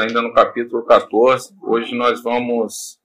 ainda 0.00 0.22
no 0.22 0.32
capítulo 0.32 0.84
14. 0.84 1.54
Hoje 1.62 1.94
nós 1.94 2.22
vamos 2.22 2.98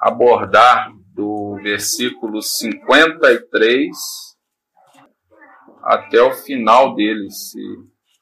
abordar 0.00 0.92
do 1.14 1.56
versículo 1.62 2.40
53 2.40 3.90
até 5.82 6.22
o 6.22 6.32
final 6.32 6.94
dele, 6.94 7.30
se, 7.30 7.60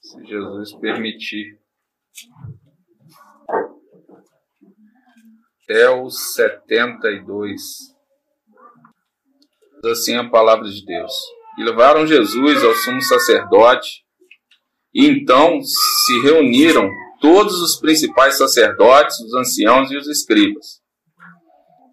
se 0.01 0.27
Jesus 0.27 0.75
permitir. 0.75 1.59
Até 5.65 5.89
o 5.91 6.11
72. 6.11 7.63
Assim 9.85 10.17
a 10.17 10.29
palavra 10.29 10.69
de 10.69 10.85
Deus. 10.85 11.13
E 11.57 11.63
levaram 11.63 12.07
Jesus 12.07 12.65
ao 12.65 12.75
sumo 12.75 13.01
sacerdote, 13.03 14.05
e 14.93 15.07
então 15.07 15.61
se 15.63 16.21
reuniram 16.23 16.91
todos 17.23 17.63
os 17.63 17.77
principais 17.77 18.37
sacerdotes, 18.37 19.19
os 19.21 19.33
anciãos 19.33 19.91
e 19.93 19.97
os 19.97 20.09
escribas. 20.09 20.83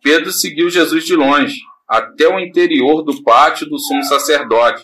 Pedro 0.02 0.32
seguiu 0.32 0.70
Jesus 0.70 1.06
de 1.06 1.16
longe, 1.16 1.60
até 1.88 2.28
o 2.28 2.40
interior 2.40 3.04
do 3.04 3.24
pátio 3.24 3.70
do 3.70 3.78
sumo 3.78 4.04
sacerdote. 4.04 4.84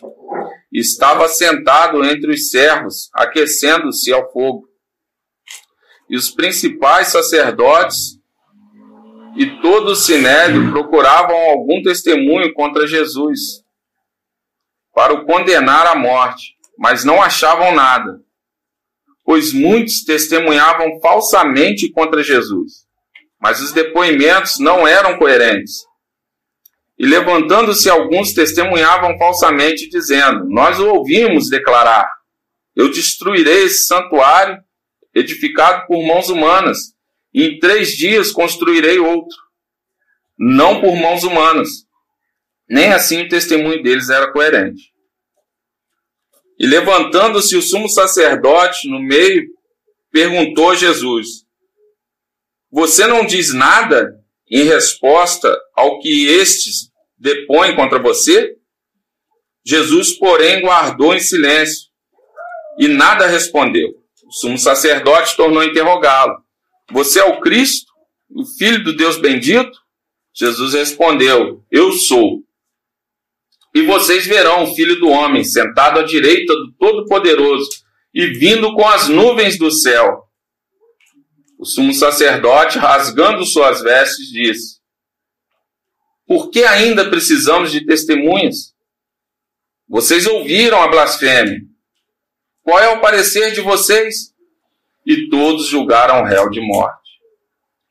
Estava 0.71 1.27
sentado 1.27 2.05
entre 2.05 2.31
os 2.31 2.49
servos, 2.49 3.09
aquecendo-se 3.13 4.13
ao 4.13 4.31
fogo. 4.31 4.67
E 6.09 6.15
os 6.15 6.29
principais 6.29 7.07
sacerdotes 7.07 8.19
e 9.35 9.59
todo 9.61 9.89
o 9.89 9.95
sinédrio 9.95 10.71
procuravam 10.71 11.35
algum 11.35 11.81
testemunho 11.81 12.53
contra 12.53 12.87
Jesus 12.87 13.63
para 14.93 15.13
o 15.13 15.25
condenar 15.25 15.87
à 15.87 15.95
morte, 15.95 16.55
mas 16.77 17.03
não 17.03 17.21
achavam 17.21 17.73
nada, 17.73 18.21
pois 19.25 19.51
muitos 19.51 20.05
testemunhavam 20.05 20.99
falsamente 21.01 21.91
contra 21.91 22.23
Jesus, 22.23 22.85
mas 23.41 23.59
os 23.59 23.73
depoimentos 23.73 24.59
não 24.59 24.87
eram 24.87 25.17
coerentes. 25.17 25.83
E 26.97 27.05
levantando-se 27.05 27.89
alguns 27.89 28.33
testemunhavam 28.33 29.17
falsamente, 29.17 29.89
dizendo: 29.89 30.45
Nós 30.47 30.79
o 30.79 30.87
ouvimos 30.87 31.49
declarar: 31.49 32.07
Eu 32.73 32.89
destruirei 32.89 33.63
esse 33.63 33.85
santuário 33.85 34.63
edificado 35.13 35.85
por 35.87 36.05
mãos 36.05 36.29
humanas, 36.29 36.93
e 37.33 37.43
em 37.43 37.59
três 37.59 37.89
dias 37.89 38.31
construirei 38.31 38.99
outro, 38.99 39.35
não 40.37 40.79
por 40.79 40.95
mãos 40.95 41.23
humanas. 41.23 41.69
Nem 42.69 42.93
assim 42.93 43.23
o 43.23 43.27
testemunho 43.27 43.83
deles 43.83 44.09
era 44.09 44.31
coerente. 44.31 44.94
E 46.59 46.65
levantando-se 46.65 47.55
o 47.55 47.61
sumo 47.61 47.89
sacerdote 47.89 48.89
no 48.89 48.99
meio, 48.99 49.45
perguntou 50.11 50.71
a 50.71 50.75
Jesus: 50.75 51.45
Você 52.71 53.05
não 53.07 53.25
diz 53.25 53.53
nada 53.53 54.13
em 54.49 54.63
resposta 54.63 55.53
ao 55.75 55.99
que 55.99 56.27
estes 56.27 56.89
depõem 57.17 57.75
contra 57.75 58.01
você? 58.01 58.55
Jesus, 59.65 60.13
porém, 60.13 60.61
guardou 60.61 61.13
em 61.13 61.19
silêncio 61.19 61.89
e 62.77 62.87
nada 62.87 63.27
respondeu. 63.27 63.89
O 64.25 64.31
sumo 64.31 64.57
sacerdote 64.57 65.35
tornou 65.35 65.59
a 65.59 65.65
interrogá-lo: 65.65 66.37
Você 66.91 67.19
é 67.19 67.25
o 67.25 67.41
Cristo, 67.41 67.91
o 68.29 68.45
Filho 68.45 68.83
do 68.83 68.95
Deus 68.95 69.17
bendito? 69.17 69.77
Jesus 70.33 70.73
respondeu: 70.73 71.63
Eu 71.71 71.91
sou. 71.91 72.44
E 73.75 73.81
vocês 73.81 74.25
verão 74.25 74.63
o 74.63 74.73
Filho 74.73 74.97
do 75.01 75.09
Homem 75.09 75.43
sentado 75.43 75.99
à 75.99 76.03
direita 76.03 76.53
do 76.55 76.71
Todo-Poderoso 76.79 77.69
e 78.13 78.27
vindo 78.27 78.73
com 78.73 78.87
as 78.87 79.09
nuvens 79.09 79.57
do 79.59 79.69
céu. 79.69 80.23
O 81.59 81.65
sumo 81.65 81.93
sacerdote, 81.93 82.79
rasgando 82.79 83.45
suas 83.45 83.81
vestes, 83.81 84.27
disse: 84.29 84.79
Por 86.25 86.49
que 86.49 86.63
ainda 86.63 87.09
precisamos 87.09 87.69
de 87.69 87.85
testemunhas? 87.85 88.73
Vocês 89.89 90.25
ouviram 90.25 90.81
a 90.81 90.87
blasfêmia. 90.87 91.59
Qual 92.63 92.79
é 92.79 92.87
o 92.87 93.01
parecer 93.01 93.51
de 93.51 93.59
vocês? 93.59 94.33
E 95.05 95.27
todos 95.27 95.67
julgaram 95.67 96.21
o 96.21 96.25
réu 96.25 96.49
de 96.49 96.61
morte. 96.61 97.11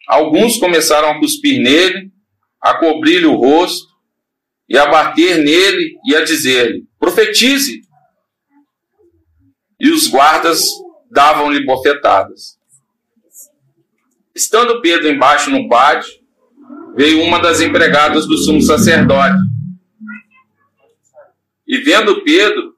Alguns 0.08 0.56
começaram 0.56 1.10
a 1.10 1.20
cuspir 1.20 1.60
nele, 1.60 2.10
a 2.60 2.78
cobrir-lhe 2.78 3.26
o 3.26 3.36
rosto, 3.36 3.93
e 4.68 4.78
a 4.78 4.86
bater 4.86 5.38
nele 5.38 5.96
e 6.06 6.14
a 6.14 6.24
dizer-lhe: 6.24 6.84
profetize. 6.98 7.82
E 9.78 9.90
os 9.90 10.06
guardas 10.06 10.64
davam-lhe 11.10 11.64
bofetadas. 11.64 12.58
Estando 14.34 14.80
Pedro 14.80 15.08
embaixo 15.08 15.50
no 15.50 15.68
pátio, 15.68 16.10
veio 16.96 17.22
uma 17.22 17.38
das 17.40 17.60
empregadas 17.60 18.26
do 18.26 18.36
sumo 18.36 18.60
sacerdote. 18.62 19.38
E 21.66 21.78
vendo 21.78 22.22
Pedro, 22.22 22.74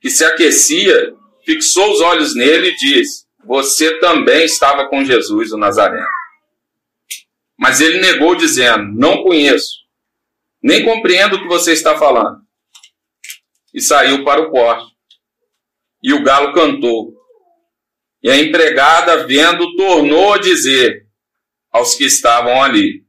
que 0.00 0.10
se 0.10 0.24
aquecia, 0.24 1.14
fixou 1.44 1.92
os 1.92 2.00
olhos 2.00 2.34
nele 2.34 2.68
e 2.68 2.76
disse: 2.76 3.24
Você 3.44 3.98
também 4.00 4.44
estava 4.44 4.88
com 4.88 5.04
Jesus, 5.04 5.52
o 5.52 5.58
Nazareno. 5.58 6.06
Mas 7.58 7.80
ele 7.80 8.00
negou, 8.00 8.34
dizendo: 8.34 8.92
Não 8.94 9.22
conheço. 9.22 9.83
Nem 10.64 10.82
compreendo 10.82 11.36
o 11.36 11.42
que 11.42 11.46
você 11.46 11.72
está 11.72 11.94
falando. 11.98 12.40
E 13.74 13.82
saiu 13.82 14.24
para 14.24 14.40
o 14.40 14.50
pórtico. 14.50 14.90
E 16.02 16.14
o 16.14 16.24
galo 16.24 16.54
cantou. 16.54 17.12
E 18.22 18.30
a 18.30 18.36
empregada, 18.38 19.26
vendo, 19.26 19.76
tornou 19.76 20.32
a 20.32 20.38
dizer 20.38 21.06
aos 21.70 21.94
que 21.94 22.04
estavam 22.04 22.62
ali: 22.62 23.04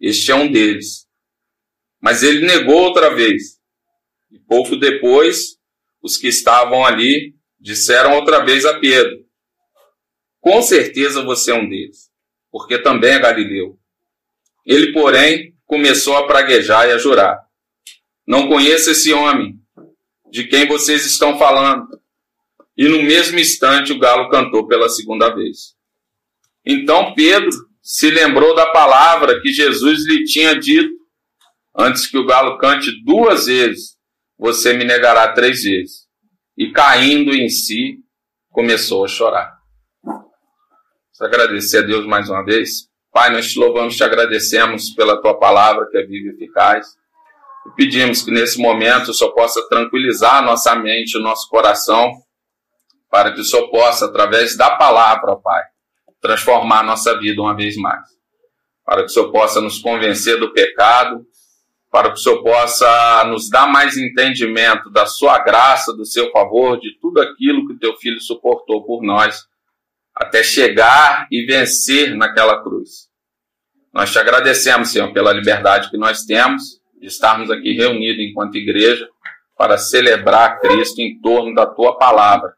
Este 0.00 0.32
é 0.32 0.34
um 0.34 0.50
deles. 0.50 1.06
Mas 2.00 2.24
ele 2.24 2.44
negou 2.44 2.82
outra 2.82 3.14
vez. 3.14 3.60
E 4.28 4.40
pouco 4.40 4.74
depois, 4.74 5.60
os 6.02 6.16
que 6.16 6.26
estavam 6.26 6.84
ali 6.84 7.36
disseram 7.60 8.16
outra 8.16 8.44
vez 8.44 8.66
a 8.66 8.80
Pedro: 8.80 9.24
Com 10.40 10.60
certeza 10.60 11.22
você 11.22 11.52
é 11.52 11.54
um 11.54 11.68
deles, 11.68 12.10
porque 12.50 12.82
também 12.82 13.12
é 13.12 13.20
galileu. 13.20 13.78
Ele, 14.66 14.92
porém, 14.92 15.56
começou 15.68 16.16
a 16.16 16.26
praguejar 16.26 16.88
e 16.88 16.92
a 16.92 16.98
jurar: 16.98 17.38
Não 18.26 18.48
conheço 18.48 18.90
esse 18.90 19.12
homem 19.12 19.54
de 20.28 20.48
quem 20.48 20.66
vocês 20.66 21.06
estão 21.06 21.38
falando. 21.38 21.86
E 22.76 22.88
no 22.88 23.02
mesmo 23.02 23.38
instante 23.38 23.92
o 23.92 23.98
galo 23.98 24.28
cantou 24.30 24.66
pela 24.66 24.88
segunda 24.88 25.28
vez. 25.32 25.76
Então 26.64 27.14
Pedro 27.14 27.50
se 27.82 28.10
lembrou 28.10 28.54
da 28.54 28.66
palavra 28.66 29.40
que 29.40 29.52
Jesus 29.52 30.06
lhe 30.06 30.24
tinha 30.24 30.58
dito: 30.58 30.92
Antes 31.76 32.06
que 32.06 32.18
o 32.18 32.26
galo 32.26 32.58
cante 32.58 32.90
duas 33.04 33.46
vezes, 33.46 33.96
você 34.36 34.72
me 34.72 34.84
negará 34.84 35.32
três 35.32 35.62
vezes. 35.62 36.08
E 36.56 36.72
caindo 36.72 37.32
em 37.34 37.48
si, 37.48 37.98
começou 38.50 39.04
a 39.04 39.08
chorar. 39.08 39.58
Vamos 40.02 41.20
agradecer 41.20 41.78
a 41.78 41.82
Deus 41.82 42.06
mais 42.06 42.28
uma 42.28 42.44
vez. 42.44 42.88
Pai, 43.18 43.32
nós 43.32 43.48
te 43.48 43.58
louvamos, 43.58 43.96
te 43.96 44.04
agradecemos 44.04 44.90
pela 44.90 45.20
tua 45.20 45.36
palavra 45.36 45.88
que 45.90 45.98
é 45.98 46.06
viva 46.06 46.28
e 46.28 46.36
eficaz. 46.36 46.86
E 47.66 47.70
pedimos 47.74 48.22
que 48.22 48.30
nesse 48.30 48.62
momento 48.62 49.08
o 49.08 49.12
Senhor 49.12 49.32
possa 49.32 49.60
tranquilizar 49.68 50.40
nossa 50.44 50.76
mente, 50.76 51.18
o 51.18 51.20
nosso 51.20 51.48
coração, 51.48 52.12
para 53.10 53.32
que 53.32 53.40
o 53.40 53.44
Senhor 53.44 53.68
possa, 53.72 54.06
através 54.06 54.56
da 54.56 54.76
palavra, 54.76 55.34
Pai, 55.34 55.64
transformar 56.20 56.84
nossa 56.84 57.18
vida 57.18 57.42
uma 57.42 57.56
vez 57.56 57.76
mais. 57.76 58.06
Para 58.84 58.98
que 58.98 59.06
o 59.06 59.12
Senhor 59.12 59.32
possa 59.32 59.60
nos 59.60 59.80
convencer 59.80 60.38
do 60.38 60.52
pecado, 60.52 61.26
para 61.90 62.10
que 62.10 62.20
o 62.20 62.22
Senhor 62.22 62.40
possa 62.44 63.24
nos 63.24 63.50
dar 63.50 63.66
mais 63.66 63.96
entendimento 63.96 64.88
da 64.90 65.06
sua 65.06 65.40
graça, 65.40 65.92
do 65.92 66.06
seu 66.06 66.30
favor, 66.30 66.78
de 66.78 66.96
tudo 67.00 67.20
aquilo 67.20 67.66
que 67.66 67.80
teu 67.80 67.96
filho 67.96 68.20
suportou 68.20 68.84
por 68.84 69.02
nós 69.02 69.48
até 70.14 70.44
chegar 70.44 71.26
e 71.32 71.44
vencer 71.44 72.14
naquela 72.14 72.62
cruz. 72.62 73.07
Nós 73.92 74.12
te 74.12 74.18
agradecemos, 74.18 74.90
Senhor, 74.90 75.12
pela 75.12 75.32
liberdade 75.32 75.90
que 75.90 75.96
nós 75.96 76.24
temos 76.24 76.80
de 77.00 77.06
estarmos 77.06 77.50
aqui 77.50 77.72
reunidos 77.72 78.24
enquanto 78.24 78.56
igreja 78.56 79.08
para 79.56 79.76
celebrar 79.76 80.60
Cristo 80.60 81.00
em 81.00 81.20
torno 81.20 81.54
da 81.54 81.66
tua 81.66 81.96
palavra. 81.96 82.52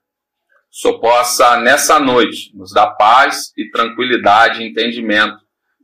Senhor 0.71 1.01
possa, 1.01 1.57
nessa 1.59 1.99
noite, 1.99 2.55
nos 2.55 2.73
dar 2.73 2.91
paz 2.93 3.53
e 3.57 3.69
tranquilidade 3.71 4.63
e 4.63 4.69
entendimento 4.69 5.39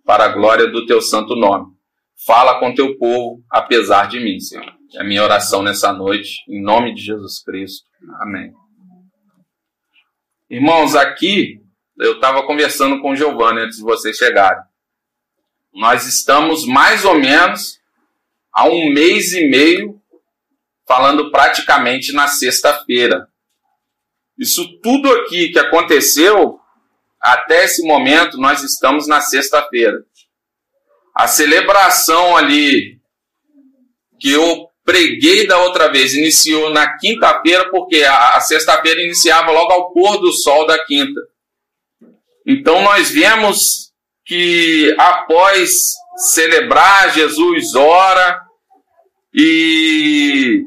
para 0.04 0.24
a 0.26 0.28
glória 0.28 0.68
do 0.68 0.86
teu 0.86 1.00
santo 1.00 1.34
nome. 1.34 1.66
Fala 2.24 2.60
com 2.60 2.74
teu 2.74 2.96
povo, 2.96 3.42
apesar 3.50 4.08
de 4.08 4.20
mim, 4.20 4.38
Senhor. 4.38 4.72
É 4.94 5.00
a 5.00 5.04
minha 5.04 5.22
oração 5.22 5.62
nessa 5.62 5.92
noite, 5.92 6.42
em 6.48 6.62
nome 6.62 6.94
de 6.94 7.02
Jesus 7.02 7.42
Cristo. 7.42 7.86
Amém. 8.20 8.52
Irmãos, 10.48 10.94
aqui 10.94 11.60
eu 11.98 12.14
estava 12.14 12.46
conversando 12.46 13.00
com 13.00 13.10
o 13.10 13.16
Giovanni 13.16 13.62
antes 13.62 13.78
de 13.78 13.82
vocês 13.82 14.16
chegarem. 14.16 14.62
Nós 15.76 16.06
estamos 16.06 16.66
mais 16.66 17.04
ou 17.04 17.18
menos 17.18 17.78
há 18.50 18.66
um 18.66 18.88
mês 18.88 19.34
e 19.34 19.46
meio 19.46 20.00
falando 20.88 21.30
praticamente 21.30 22.14
na 22.14 22.26
sexta-feira. 22.28 23.28
Isso 24.38 24.80
tudo 24.80 25.12
aqui 25.12 25.50
que 25.50 25.58
aconteceu, 25.58 26.58
até 27.20 27.64
esse 27.64 27.86
momento 27.86 28.38
nós 28.38 28.62
estamos 28.62 29.06
na 29.06 29.20
sexta-feira. 29.20 30.02
A 31.14 31.28
celebração 31.28 32.34
ali 32.34 32.98
que 34.18 34.32
eu 34.32 34.70
preguei 34.82 35.46
da 35.46 35.58
outra 35.58 35.92
vez 35.92 36.14
iniciou 36.14 36.70
na 36.70 36.96
quinta-feira, 36.96 37.68
porque 37.70 38.02
a, 38.02 38.40
sexta-feira 38.40 39.02
iniciava 39.02 39.50
logo 39.50 39.72
ao 39.72 39.92
pôr 39.92 40.18
do 40.20 40.32
sol 40.32 40.66
da 40.66 40.82
quinta. 40.86 41.20
Então 42.46 42.80
nós 42.82 43.10
vemos 43.10 43.85
que 44.26 44.94
após 44.98 45.70
celebrar, 46.16 47.14
Jesus 47.14 47.74
ora 47.74 48.40
e 49.32 50.64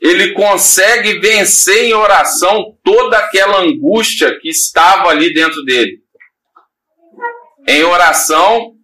ele 0.00 0.32
consegue 0.34 1.18
vencer 1.20 1.84
em 1.84 1.94
oração 1.94 2.76
toda 2.84 3.16
aquela 3.16 3.60
angústia 3.60 4.38
que 4.38 4.50
estava 4.50 5.08
ali 5.08 5.32
dentro 5.32 5.64
dele. 5.64 5.98
Em 7.66 7.82
oração, 7.84 8.74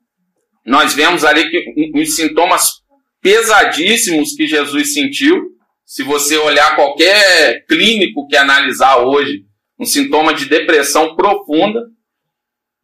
nós 0.64 0.94
vemos 0.94 1.24
ali 1.24 1.50
que 1.50 1.92
os 1.94 2.16
sintomas 2.16 2.80
pesadíssimos 3.20 4.34
que 4.34 4.46
Jesus 4.46 4.94
sentiu. 4.94 5.50
Se 5.84 6.02
você 6.02 6.38
olhar 6.38 6.76
qualquer 6.76 7.66
clínico 7.66 8.26
que 8.26 8.36
analisar 8.36 8.98
hoje, 8.98 9.42
um 9.78 9.84
sintoma 9.84 10.32
de 10.32 10.46
depressão 10.46 11.14
profunda. 11.16 11.82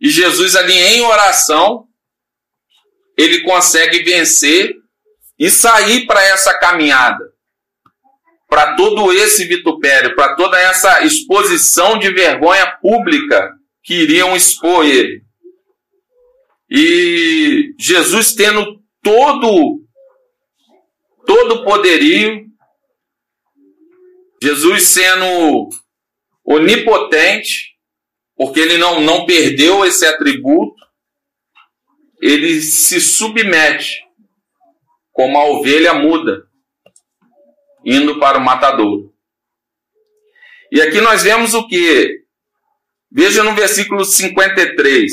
E 0.00 0.10
Jesus 0.10 0.54
ali 0.54 0.74
em 0.74 1.00
oração, 1.02 1.86
ele 3.16 3.42
consegue 3.42 4.02
vencer 4.02 4.74
e 5.38 5.50
sair 5.50 6.06
para 6.06 6.22
essa 6.22 6.56
caminhada. 6.58 7.24
Para 8.48 8.76
todo 8.76 9.12
esse 9.12 9.44
vitupério, 9.44 10.14
para 10.14 10.36
toda 10.36 10.58
essa 10.58 11.02
exposição 11.02 11.98
de 11.98 12.10
vergonha 12.10 12.66
pública 12.80 13.52
que 13.82 13.94
iriam 13.94 14.36
expor 14.36 14.84
ele. 14.86 15.24
E 16.70 17.74
Jesus 17.78 18.34
tendo 18.34 18.80
todo 19.02 19.86
todo 21.26 21.64
poderio, 21.64 22.46
Jesus 24.42 24.84
sendo 24.84 25.68
onipotente, 26.44 27.75
porque 28.36 28.60
ele 28.60 28.76
não, 28.76 29.00
não 29.00 29.24
perdeu 29.24 29.84
esse 29.84 30.04
atributo, 30.06 30.84
ele 32.20 32.60
se 32.60 33.00
submete 33.00 34.04
como 35.12 35.38
a 35.38 35.46
ovelha 35.46 35.94
muda, 35.94 36.46
indo 37.84 38.18
para 38.18 38.38
o 38.38 38.44
matadouro. 38.44 39.14
E 40.70 40.82
aqui 40.82 41.00
nós 41.00 41.22
vemos 41.22 41.54
o 41.54 41.66
que? 41.66 42.24
Veja 43.10 43.42
no 43.42 43.54
versículo 43.54 44.04
53. 44.04 45.12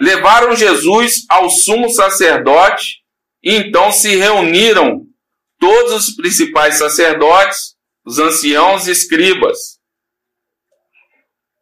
Levaram 0.00 0.54
Jesus 0.54 1.24
ao 1.28 1.50
sumo 1.50 1.88
sacerdote 1.88 3.02
e 3.42 3.56
então 3.56 3.90
se 3.90 4.14
reuniram 4.14 5.04
todos 5.58 6.08
os 6.08 6.14
principais 6.14 6.76
sacerdotes, 6.76 7.76
os 8.04 8.18
anciãos 8.18 8.86
e 8.86 8.92
escribas. 8.92 9.77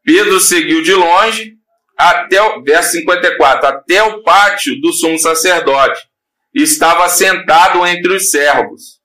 Pedro 0.06 0.38
seguiu 0.38 0.82
de 0.82 0.94
longe 0.94 1.54
até 1.98 2.40
o 2.40 2.62
verso 2.62 2.92
54, 2.92 3.66
até 3.66 4.04
o 4.04 4.22
pátio 4.22 4.80
do 4.80 4.92
sumo 4.92 5.18
sacerdote, 5.18 6.00
estava 6.54 7.08
sentado 7.08 7.84
entre 7.84 8.14
os 8.14 8.30
servos. 8.30 9.00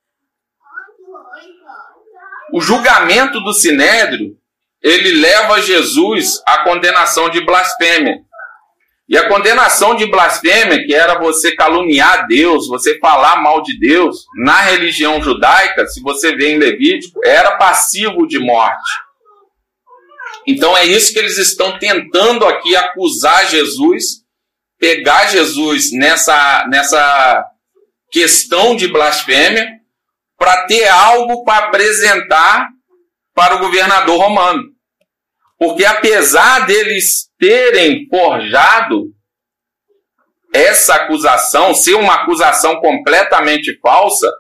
O 2.54 2.62
julgamento 2.62 3.40
do 3.42 3.52
sinédrio, 3.52 4.38
ele 4.80 5.20
leva 5.20 5.60
Jesus 5.60 6.40
à 6.46 6.64
condenação 6.64 7.32
de 7.32 7.44
blasfêmia. 7.44 8.20
E 9.10 9.18
a 9.18 9.28
condenação 9.28 9.96
de 9.96 10.06
blasfêmia, 10.06 10.86
que 10.86 10.94
era 10.94 11.18
você 11.18 11.56
caluniar 11.56 12.28
Deus, 12.28 12.68
você 12.68 13.00
falar 13.00 13.42
mal 13.42 13.64
de 13.64 13.80
Deus, 13.80 14.26
na 14.36 14.62
religião 14.62 15.20
judaica, 15.20 15.88
se 15.88 16.00
você 16.00 16.36
vê 16.36 16.52
em 16.52 16.60
Levítico, 16.60 17.22
era 17.26 17.58
passivo 17.58 18.28
de 18.28 18.38
morte. 18.38 19.11
Então 20.48 20.76
é 20.76 20.86
isso 20.86 21.14
que 21.14 21.20
eles 21.20 21.38
estão 21.38 21.78
tentando 21.78 22.46
aqui 22.46 22.76
acusar 22.76 23.48
Jesus, 23.48 24.24
pegar 24.80 25.28
Jesus 25.28 25.92
nessa, 25.92 26.66
nessa 26.70 27.46
questão 28.12 28.76
de 28.76 28.88
blasfêmia, 28.88 29.68
para 30.38 30.66
ter 30.66 30.88
algo 30.88 31.44
para 31.44 31.66
apresentar 31.66 32.68
para 33.34 33.56
o 33.56 33.60
governador 33.60 34.20
romano. 34.20 34.64
Porque 35.58 35.86
apesar 35.86 36.66
deles 36.66 37.30
terem 37.38 38.08
forjado 38.10 39.14
essa 40.54 40.96
acusação, 40.96 41.74
ser 41.74 41.94
uma 41.94 42.16
acusação 42.16 42.82
completamente 42.82 43.80
falsa, 43.80 44.32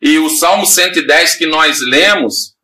e 0.00 0.18
o 0.18 0.28
Salmo 0.28 0.64
110 0.64 1.36
que 1.36 1.46
nós 1.46 1.80
lemos 1.80 2.54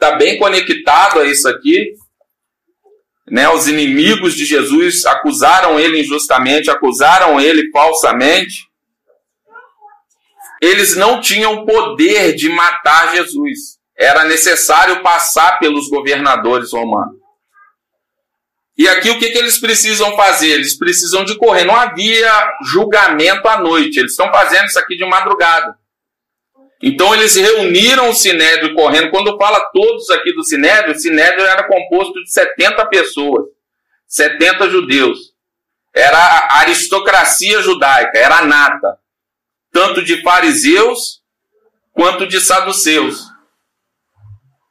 está 0.00 0.16
bem 0.16 0.38
conectado 0.38 1.20
a 1.20 1.26
isso 1.26 1.46
aqui. 1.46 1.92
Né? 3.30 3.48
Os 3.50 3.68
inimigos 3.68 4.34
de 4.34 4.46
Jesus 4.46 5.04
acusaram 5.04 5.78
ele 5.78 6.00
injustamente, 6.00 6.70
acusaram 6.70 7.38
ele 7.38 7.70
falsamente. 7.70 8.68
Eles 10.60 10.96
não 10.96 11.20
tinham 11.20 11.64
poder 11.64 12.34
de 12.34 12.48
matar 12.48 13.14
Jesus. 13.14 13.78
Era 13.96 14.24
necessário 14.24 15.02
passar 15.02 15.58
pelos 15.58 15.88
governadores 15.88 16.72
romanos. 16.72 17.20
E 18.76 18.88
aqui 18.88 19.10
o 19.10 19.18
que, 19.18 19.28
que 19.28 19.36
eles 19.36 19.58
precisam 19.58 20.16
fazer? 20.16 20.52
Eles 20.52 20.76
precisam 20.76 21.22
de 21.22 21.36
correr. 21.36 21.64
Não 21.64 21.76
havia 21.76 22.32
julgamento 22.64 23.46
à 23.46 23.58
noite. 23.58 23.98
Eles 23.98 24.12
estão 24.12 24.30
fazendo 24.32 24.64
isso 24.64 24.78
aqui 24.78 24.96
de 24.96 25.06
madrugada. 25.06 25.79
Então 26.82 27.14
eles 27.14 27.36
reuniram 27.36 28.08
o 28.08 28.14
Sinédrio 28.14 28.74
correndo. 28.74 29.10
Quando 29.10 29.36
fala 29.36 29.60
todos 29.72 30.08
aqui 30.10 30.32
do 30.32 30.44
Sinédrio, 30.44 30.94
o 30.94 30.98
Sinédrio 30.98 31.44
era 31.44 31.66
composto 31.66 32.14
de 32.22 32.32
70 32.32 32.86
pessoas, 32.86 33.44
70 34.06 34.70
judeus. 34.70 35.18
Era 35.94 36.16
a 36.16 36.60
aristocracia 36.60 37.60
judaica, 37.62 38.16
era 38.16 38.38
a 38.38 38.46
nata, 38.46 38.98
tanto 39.72 40.02
de 40.02 40.22
fariseus 40.22 41.20
quanto 41.92 42.26
de 42.26 42.40
saduceus. 42.40 43.24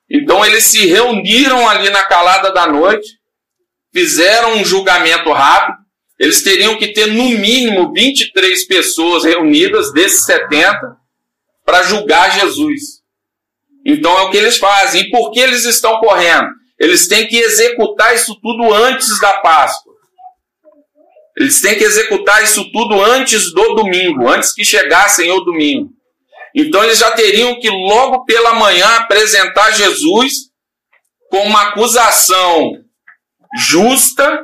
Então 0.09 0.43
eles 0.43 0.63
se 0.63 0.87
reuniram 0.87 1.69
ali 1.69 1.89
na 1.89 2.03
calada 2.03 2.51
da 2.51 2.65
noite 2.65 3.19
fizeram 3.93 4.57
um 4.57 4.65
julgamento 4.65 5.31
rápido, 5.31 5.77
eles 6.17 6.43
teriam 6.43 6.77
que 6.77 6.89
ter 6.89 7.07
no 7.07 7.29
mínimo 7.29 7.93
23 7.93 8.67
pessoas 8.67 9.23
reunidas, 9.23 9.93
desses 9.93 10.25
70, 10.25 10.97
para 11.69 11.83
julgar 11.83 12.31
Jesus. 12.31 13.03
Então 13.85 14.17
é 14.17 14.21
o 14.23 14.31
que 14.31 14.37
eles 14.37 14.57
fazem. 14.57 15.03
E 15.03 15.09
por 15.11 15.29
que 15.29 15.39
eles 15.39 15.65
estão 15.65 15.99
correndo? 15.99 16.49
Eles 16.79 17.07
têm 17.07 17.27
que 17.27 17.37
executar 17.37 18.15
isso 18.15 18.35
tudo 18.41 18.73
antes 18.73 19.19
da 19.19 19.33
Páscoa. 19.33 19.93
Eles 21.37 21.61
têm 21.61 21.77
que 21.77 21.83
executar 21.83 22.43
isso 22.43 22.71
tudo 22.71 22.99
antes 22.99 23.53
do 23.53 23.75
domingo, 23.75 24.27
antes 24.27 24.51
que 24.51 24.65
chegassem 24.65 25.29
o 25.31 25.41
domingo. 25.41 25.91
Então 26.55 26.83
eles 26.83 26.97
já 26.97 27.11
teriam 27.11 27.59
que 27.59 27.69
logo 27.69 28.25
pela 28.25 28.55
manhã 28.55 28.87
apresentar 28.95 29.69
Jesus 29.69 30.49
com 31.29 31.43
uma 31.43 31.67
acusação 31.67 32.83
justa 33.59 34.43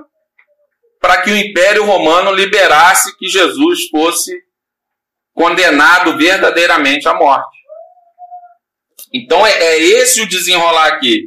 para 1.02 1.24
que 1.24 1.32
o 1.32 1.36
Império 1.36 1.86
Romano 1.86 2.32
liberasse 2.32 3.18
que 3.18 3.28
Jesus 3.28 3.88
fosse 3.90 4.45
condenado 5.36 6.18
verdadeiramente 6.18 7.08
à 7.08 7.14
morte. 7.14 7.56
Então 9.14 9.46
é, 9.46 9.52
é 9.52 9.80
esse 9.80 10.22
o 10.22 10.28
desenrolar 10.28 10.88
aqui. 10.88 11.26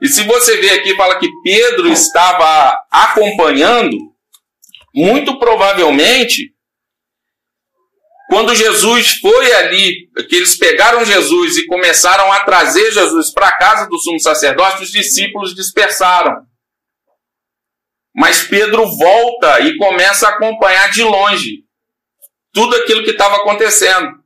E 0.00 0.08
se 0.08 0.24
você 0.24 0.56
vê 0.56 0.70
aqui, 0.70 0.96
fala 0.96 1.18
que 1.18 1.28
Pedro 1.44 1.88
estava 1.88 2.82
acompanhando, 2.90 3.96
muito 4.92 5.38
provavelmente, 5.38 6.52
quando 8.28 8.54
Jesus 8.54 9.18
foi 9.18 9.52
ali, 9.52 10.08
que 10.28 10.34
eles 10.34 10.56
pegaram 10.56 11.04
Jesus 11.04 11.58
e 11.58 11.66
começaram 11.66 12.32
a 12.32 12.40
trazer 12.40 12.90
Jesus 12.90 13.32
para 13.32 13.48
a 13.48 13.56
casa 13.56 13.88
do 13.88 13.98
sumo 13.98 14.18
sacerdote, 14.18 14.82
os 14.82 14.90
discípulos 14.90 15.54
dispersaram. 15.54 16.42
Mas 18.14 18.42
Pedro 18.42 18.86
volta 18.86 19.60
e 19.60 19.76
começa 19.76 20.26
a 20.26 20.30
acompanhar 20.30 20.90
de 20.90 21.02
longe 21.02 21.64
tudo 22.52 22.76
aquilo 22.76 23.04
que 23.04 23.10
estava 23.10 23.36
acontecendo. 23.36 24.20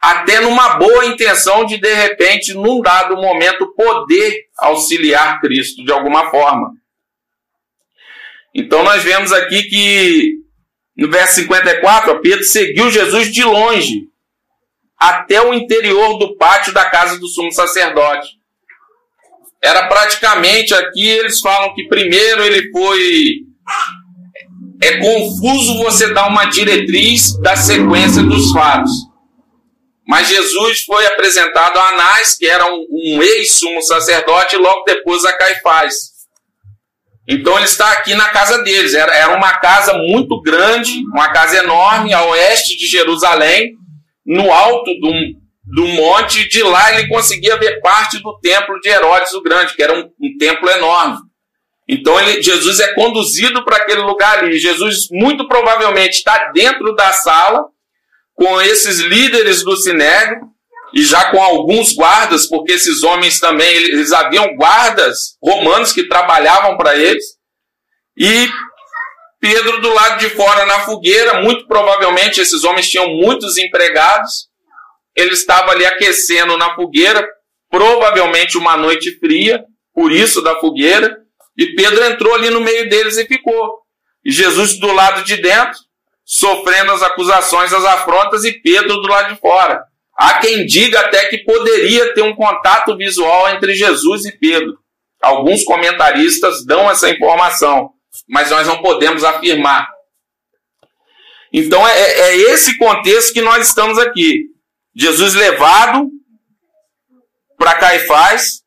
Até 0.00 0.40
numa 0.40 0.76
boa 0.76 1.04
intenção 1.04 1.64
de, 1.64 1.78
de 1.78 1.92
repente, 1.92 2.54
num 2.54 2.80
dado 2.80 3.16
momento, 3.16 3.74
poder 3.74 4.46
auxiliar 4.58 5.40
Cristo 5.40 5.84
de 5.84 5.92
alguma 5.92 6.30
forma. 6.30 6.72
Então 8.54 8.82
nós 8.82 9.02
vemos 9.02 9.32
aqui 9.32 9.64
que 9.64 10.40
no 10.96 11.10
verso 11.10 11.36
54, 11.36 12.20
Pedro 12.20 12.44
seguiu 12.44 12.90
Jesus 12.90 13.32
de 13.32 13.42
longe 13.44 14.08
até 14.98 15.40
o 15.40 15.54
interior 15.54 16.18
do 16.18 16.36
pátio 16.36 16.74
da 16.74 16.84
casa 16.84 17.18
do 17.18 17.26
sumo 17.26 17.50
sacerdote. 17.50 18.38
era 19.62 19.88
praticamente 19.88 20.74
aqui 20.74 21.08
eles 21.08 21.40
falam 21.40 21.74
que 21.74 21.88
primeiro 21.88 22.42
ele 22.42 22.70
foi 22.70 23.36
é 24.82 24.96
confuso 24.98 25.78
você 25.78 26.12
dar 26.12 26.28
uma 26.28 26.46
diretriz 26.46 27.38
da 27.40 27.54
sequência 27.54 28.22
dos 28.22 28.50
fatos. 28.52 28.90
Mas 30.08 30.28
Jesus 30.28 30.82
foi 30.82 31.06
apresentado 31.06 31.78
a 31.78 31.88
Anás, 31.90 32.36
que 32.36 32.46
era 32.46 32.66
um, 32.66 32.84
um 32.90 33.22
ex-sumo 33.22 33.80
sacerdote, 33.82 34.56
e 34.56 34.58
logo 34.58 34.82
depois 34.84 35.24
a 35.24 35.32
Caifás. 35.36 35.94
Então 37.28 37.56
ele 37.56 37.66
está 37.66 37.92
aqui 37.92 38.14
na 38.14 38.28
casa 38.30 38.62
deles. 38.62 38.94
Era, 38.94 39.14
era 39.14 39.36
uma 39.36 39.52
casa 39.58 39.92
muito 39.94 40.40
grande, 40.40 41.00
uma 41.12 41.28
casa 41.28 41.58
enorme, 41.58 42.12
a 42.12 42.24
oeste 42.24 42.76
de 42.76 42.86
Jerusalém, 42.86 43.74
no 44.26 44.50
alto 44.50 44.90
do, 44.98 45.12
do 45.64 45.86
monte. 45.88 46.48
De 46.48 46.62
lá 46.62 46.92
ele 46.92 47.08
conseguia 47.08 47.56
ver 47.56 47.80
parte 47.80 48.20
do 48.20 48.36
templo 48.40 48.80
de 48.80 48.88
Herodes 48.88 49.32
o 49.34 49.42
Grande, 49.42 49.76
que 49.76 49.82
era 49.82 49.92
um, 49.94 50.10
um 50.20 50.36
templo 50.38 50.68
enorme. 50.70 51.18
Então 51.92 52.18
ele, 52.20 52.40
Jesus 52.40 52.78
é 52.78 52.94
conduzido 52.94 53.64
para 53.64 53.78
aquele 53.78 54.02
lugar 54.02 54.38
ali. 54.38 54.58
Jesus 54.58 55.08
muito 55.10 55.48
provavelmente 55.48 56.18
está 56.18 56.52
dentro 56.52 56.94
da 56.94 57.12
sala 57.12 57.64
com 58.34 58.60
esses 58.62 59.00
líderes 59.00 59.64
do 59.64 59.76
Sinédrio 59.76 60.40
e 60.94 61.02
já 61.04 61.30
com 61.30 61.42
alguns 61.42 61.92
guardas, 61.92 62.48
porque 62.48 62.72
esses 62.72 63.02
homens 63.02 63.40
também, 63.40 63.68
eles 63.74 64.12
haviam 64.12 64.54
guardas 64.56 65.36
romanos 65.42 65.92
que 65.92 66.08
trabalhavam 66.08 66.76
para 66.76 66.96
eles. 66.96 67.24
E 68.16 68.48
Pedro 69.40 69.80
do 69.80 69.92
lado 69.92 70.20
de 70.20 70.28
fora 70.30 70.66
na 70.66 70.80
fogueira, 70.80 71.40
muito 71.40 71.66
provavelmente 71.66 72.40
esses 72.40 72.62
homens 72.62 72.88
tinham 72.88 73.08
muitos 73.08 73.56
empregados. 73.56 74.48
Ele 75.16 75.32
estava 75.32 75.72
ali 75.72 75.84
aquecendo 75.84 76.56
na 76.56 76.74
fogueira, 76.74 77.26
provavelmente 77.70 78.58
uma 78.58 78.76
noite 78.76 79.18
fria, 79.18 79.64
por 79.94 80.12
isso 80.12 80.42
da 80.42 80.60
fogueira. 80.60 81.16
E 81.56 81.74
Pedro 81.74 82.04
entrou 82.04 82.34
ali 82.34 82.50
no 82.50 82.60
meio 82.60 82.88
deles 82.88 83.16
e 83.16 83.26
ficou. 83.26 83.80
E 84.24 84.30
Jesus 84.30 84.78
do 84.78 84.92
lado 84.92 85.24
de 85.24 85.36
dentro, 85.36 85.78
sofrendo 86.24 86.92
as 86.92 87.02
acusações, 87.02 87.72
as 87.72 87.84
afrontas, 87.84 88.44
e 88.44 88.52
Pedro 88.52 89.00
do 89.00 89.08
lado 89.08 89.34
de 89.34 89.40
fora. 89.40 89.82
Há 90.16 90.38
quem 90.38 90.66
diga 90.66 91.00
até 91.00 91.28
que 91.28 91.38
poderia 91.38 92.12
ter 92.14 92.22
um 92.22 92.34
contato 92.34 92.96
visual 92.96 93.48
entre 93.50 93.74
Jesus 93.74 94.24
e 94.26 94.32
Pedro. 94.32 94.78
Alguns 95.20 95.64
comentaristas 95.64 96.64
dão 96.64 96.90
essa 96.90 97.08
informação, 97.10 97.90
mas 98.28 98.50
nós 98.50 98.66
não 98.66 98.80
podemos 98.82 99.24
afirmar. 99.24 99.88
Então 101.52 101.86
é, 101.86 102.00
é 102.00 102.36
esse 102.36 102.76
contexto 102.78 103.32
que 103.32 103.40
nós 103.40 103.66
estamos 103.66 103.98
aqui. 103.98 104.44
Jesus 104.94 105.34
levado 105.34 106.08
para 107.58 107.74
Caifás. 107.74 108.59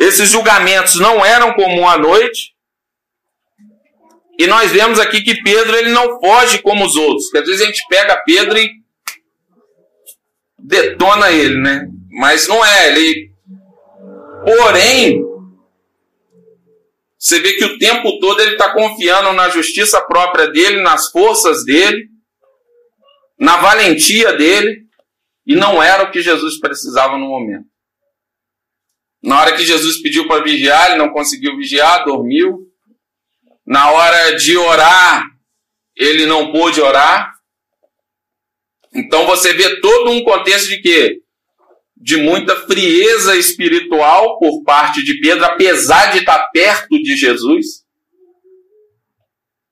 Esses 0.00 0.30
julgamentos 0.30 0.94
não 0.94 1.22
eram 1.22 1.52
comum 1.52 1.86
à 1.86 1.98
noite. 1.98 2.54
E 4.38 4.46
nós 4.46 4.72
vemos 4.72 4.98
aqui 4.98 5.20
que 5.20 5.42
Pedro 5.42 5.76
ele 5.76 5.90
não 5.90 6.18
foge 6.18 6.62
como 6.62 6.86
os 6.86 6.96
outros. 6.96 7.24
Porque 7.24 7.38
às 7.38 7.46
vezes 7.46 7.60
a 7.60 7.66
gente 7.66 7.86
pega 7.86 8.22
Pedro 8.24 8.58
e 8.58 8.70
detona 10.58 11.30
ele, 11.30 11.60
né? 11.60 11.86
Mas 12.08 12.48
não 12.48 12.64
é, 12.64 12.88
ele. 12.88 13.30
Porém, 14.42 15.22
você 17.18 17.38
vê 17.40 17.52
que 17.52 17.64
o 17.66 17.78
tempo 17.78 18.18
todo 18.20 18.40
ele 18.40 18.52
está 18.52 18.72
confiando 18.72 19.34
na 19.34 19.50
justiça 19.50 20.00
própria 20.00 20.48
dele, 20.48 20.80
nas 20.80 21.10
forças 21.10 21.62
dele, 21.66 22.08
na 23.38 23.58
valentia 23.58 24.32
dele, 24.32 24.80
e 25.46 25.54
não 25.54 25.82
era 25.82 26.04
o 26.04 26.10
que 26.10 26.22
Jesus 26.22 26.58
precisava 26.58 27.18
no 27.18 27.28
momento. 27.28 27.69
Na 29.22 29.40
hora 29.40 29.56
que 29.56 29.64
Jesus 29.64 30.00
pediu 30.00 30.26
para 30.26 30.42
vigiar, 30.42 30.90
ele 30.90 30.98
não 30.98 31.10
conseguiu 31.10 31.56
vigiar, 31.56 32.04
dormiu. 32.04 32.66
Na 33.66 33.90
hora 33.90 34.36
de 34.36 34.56
orar, 34.56 35.24
ele 35.94 36.24
não 36.26 36.50
pôde 36.50 36.80
orar. 36.80 37.32
Então 38.94 39.26
você 39.26 39.52
vê 39.52 39.80
todo 39.80 40.10
um 40.10 40.24
contexto 40.24 40.68
de 40.68 40.80
quê? 40.80 41.18
De 41.96 42.16
muita 42.16 42.56
frieza 42.56 43.36
espiritual 43.36 44.38
por 44.38 44.64
parte 44.64 45.04
de 45.04 45.20
Pedro, 45.20 45.44
apesar 45.44 46.12
de 46.12 46.18
estar 46.18 46.48
perto 46.50 47.00
de 47.02 47.16
Jesus. 47.16 47.84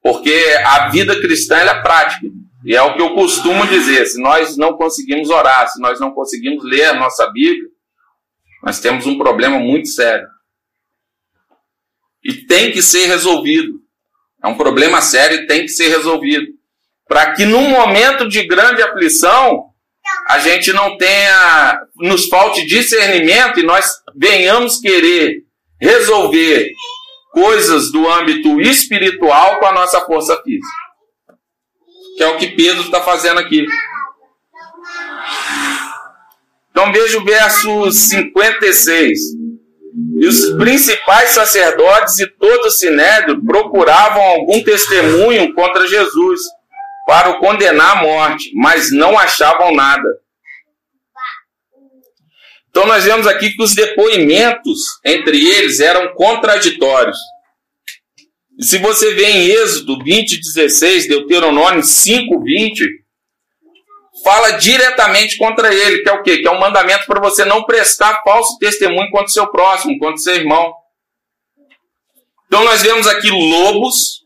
Porque 0.02 0.34
a 0.64 0.90
vida 0.90 1.18
cristã 1.20 1.56
é 1.56 1.82
prática. 1.82 2.26
E 2.64 2.76
é 2.76 2.82
o 2.82 2.94
que 2.94 3.02
eu 3.02 3.14
costumo 3.14 3.66
dizer: 3.66 4.04
se 4.06 4.20
nós 4.20 4.56
não 4.56 4.76
conseguimos 4.76 5.30
orar, 5.30 5.68
se 5.68 5.80
nós 5.80 5.98
não 5.98 6.12
conseguimos 6.12 6.62
ler 6.64 6.84
a 6.84 6.94
nossa 6.94 7.26
Bíblia, 7.30 7.68
nós 8.62 8.80
temos 8.80 9.06
um 9.06 9.18
problema 9.18 9.58
muito 9.58 9.88
sério. 9.88 10.26
E 12.24 12.46
tem 12.46 12.72
que 12.72 12.82
ser 12.82 13.06
resolvido. 13.06 13.80
É 14.42 14.48
um 14.48 14.56
problema 14.56 15.00
sério 15.00 15.40
e 15.40 15.46
tem 15.46 15.62
que 15.62 15.68
ser 15.68 15.88
resolvido 15.88 16.58
para 17.08 17.32
que 17.32 17.46
num 17.46 17.70
momento 17.70 18.28
de 18.28 18.46
grande 18.46 18.82
aflição 18.82 19.64
a 20.28 20.38
gente 20.38 20.72
não 20.72 20.96
tenha, 20.98 21.80
nos 21.96 22.28
falte 22.28 22.66
discernimento 22.66 23.58
e 23.58 23.62
nós 23.62 23.90
venhamos 24.14 24.78
querer 24.78 25.42
resolver 25.80 26.70
coisas 27.32 27.90
do 27.90 28.08
âmbito 28.08 28.60
espiritual 28.60 29.58
com 29.58 29.66
a 29.66 29.72
nossa 29.72 30.00
força 30.02 30.40
física. 30.42 30.66
Que 32.16 32.22
é 32.22 32.28
o 32.28 32.36
que 32.36 32.48
Pedro 32.48 32.82
está 32.82 33.00
fazendo 33.00 33.38
aqui. 33.38 33.64
Então 36.88 36.92
veja 36.92 37.18
o 37.18 37.25
verso 37.25 37.90
56. 37.90 39.18
E 40.21 40.26
os 40.26 40.57
principais 40.57 41.30
sacerdotes 41.30 42.18
e 42.18 42.26
todo 42.26 42.66
o 42.66 42.71
sinédrio 42.71 43.45
procuravam 43.45 44.23
algum 44.23 44.62
testemunho 44.62 45.52
contra 45.54 45.87
Jesus 45.87 46.40
para 47.07 47.30
o 47.30 47.40
condenar 47.40 47.99
à 47.99 48.02
morte, 48.02 48.50
mas 48.54 48.90
não 48.90 49.18
achavam 49.18 49.75
nada. 49.75 50.09
Então 52.71 52.87
nós 52.87 53.04
vemos 53.04 53.26
aqui 53.26 53.50
que 53.50 53.62
os 53.62 53.75
depoimentos 53.75 54.78
entre 55.04 55.47
eles 55.47 55.80
eram 55.80 56.14
contraditórios. 56.14 57.18
E 58.59 58.64
se 58.64 58.78
você 58.78 59.14
vê 59.14 59.26
em 59.26 59.47
Êxodo 59.47 60.02
20, 60.02 60.40
16, 60.40 61.09
Deuteronômio 61.09 61.83
5, 61.83 62.42
20, 62.42 62.88
fala 64.28 64.52
diretamente 64.58 65.38
contra 65.38 65.73
ele, 65.75 66.02
que 66.02 66.08
é 66.11 66.12
o 66.12 66.23
quê? 66.23 66.37
Que 66.37 66.47
é 66.47 66.50
um 66.50 66.61
mandamento 66.61 67.06
para 67.06 67.18
você 67.18 67.47
não 67.47 67.64
prestar 67.64 68.23
falso 68.23 68.58
testemunho 68.58 69.11
contra 69.11 69.25
o 69.25 69.30
seu 69.30 69.47
próximo, 69.47 69.99
contra 69.99 70.16
o 70.16 70.18
seu 70.18 70.35
irmão. 70.35 70.75
Então 72.47 72.62
nós 72.62 72.82
vemos 72.82 73.06
aqui 73.06 73.30
lobos 73.30 74.23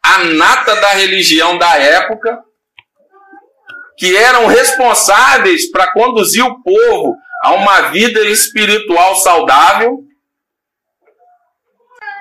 a 0.00 0.18
nata 0.18 0.76
da 0.76 0.90
religião 0.90 1.58
da 1.58 1.76
época, 1.76 2.38
que 3.98 4.16
eram 4.16 4.46
responsáveis 4.46 5.68
para 5.72 5.90
conduzir 5.90 6.44
o 6.44 6.62
povo 6.62 7.16
a 7.42 7.52
uma 7.52 7.88
vida 7.88 8.20
espiritual 8.26 9.16
saudável, 9.16 10.04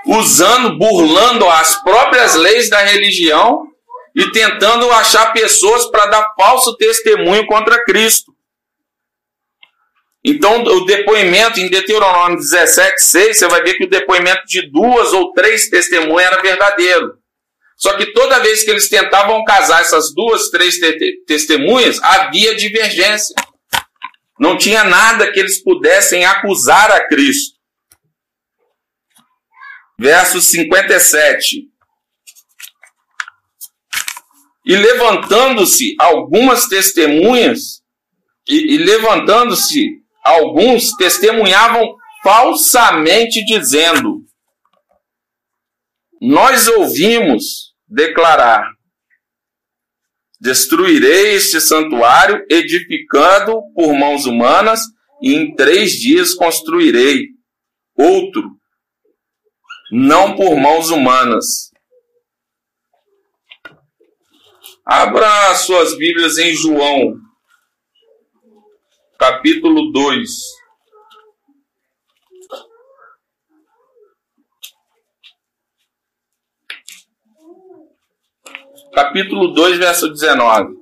usando, 0.08 0.76
burlando 0.80 1.48
as 1.48 1.76
próprias 1.84 2.34
leis 2.34 2.68
da 2.68 2.80
religião 2.80 3.73
e 4.16 4.32
tentando 4.32 4.90
achar 4.92 5.34
pessoas 5.34 5.90
para 5.90 6.06
dar 6.06 6.34
falso 6.36 6.76
testemunho 6.78 7.46
contra 7.48 7.84
Cristo. 7.84 8.34
Então, 10.24 10.64
o 10.64 10.86
depoimento 10.86 11.60
em 11.60 11.70
Deuteronômio 11.70 12.38
17, 12.38 13.04
6, 13.04 13.38
você 13.38 13.48
vai 13.48 13.62
ver 13.62 13.74
que 13.74 13.86
o 13.86 13.90
depoimento 13.90 14.46
de 14.46 14.70
duas 14.72 15.12
ou 15.12 15.34
três 15.34 15.70
testemunhas 15.70 16.32
era 16.32 16.42
verdadeiro. 16.42 17.18
Só 17.76 17.98
que 17.98 18.14
toda 18.14 18.40
vez 18.40 18.64
que 18.64 18.72
eles 18.72 18.88
tentavam 18.88 19.44
casar 19.44 19.82
essas 19.82 20.14
duas, 20.14 20.50
três 20.50 20.76
te 20.76 21.24
testemunhas, 21.28 22.02
havia 22.02 22.56
divergência. 22.56 23.36
Não 24.40 24.58
tinha 24.58 24.86
nada 24.86 25.30
que 25.32 25.40
eles 25.40 25.62
pudessem 25.62 26.24
acusar 26.24 26.90
a 26.92 27.06
Cristo. 27.08 27.58
Verso 30.00 30.40
57. 30.40 31.73
E 34.66 34.76
levantando-se 34.76 35.96
algumas 36.00 36.68
testemunhas, 36.68 37.82
e, 38.48 38.76
e 38.76 38.78
levantando-se 38.78 40.02
alguns, 40.24 40.96
testemunhavam 40.96 41.96
falsamente, 42.24 43.44
dizendo: 43.46 44.22
Nós 46.22 46.68
ouvimos 46.68 47.74
declarar: 47.88 48.66
Destruirei 50.40 51.36
este 51.36 51.60
santuário, 51.60 52.46
edificando 52.50 53.62
por 53.76 53.94
mãos 53.94 54.26
humanas, 54.26 54.82
e 55.22 55.34
em 55.34 55.54
três 55.56 55.92
dias 55.92 56.34
construirei 56.34 57.28
outro, 57.98 58.50
não 59.92 60.36
por 60.36 60.56
mãos 60.58 60.90
humanas. 60.90 61.73
Abra 64.86 65.56
suas 65.56 65.98
Bíblias 65.98 66.38
em 66.38 66.54
João, 66.54 67.16
capítulo 69.18 69.94
2. 69.94 70.30
Capítulo 78.94 79.54
2, 79.54 79.78
verso 79.78 80.10
19. 80.10 80.74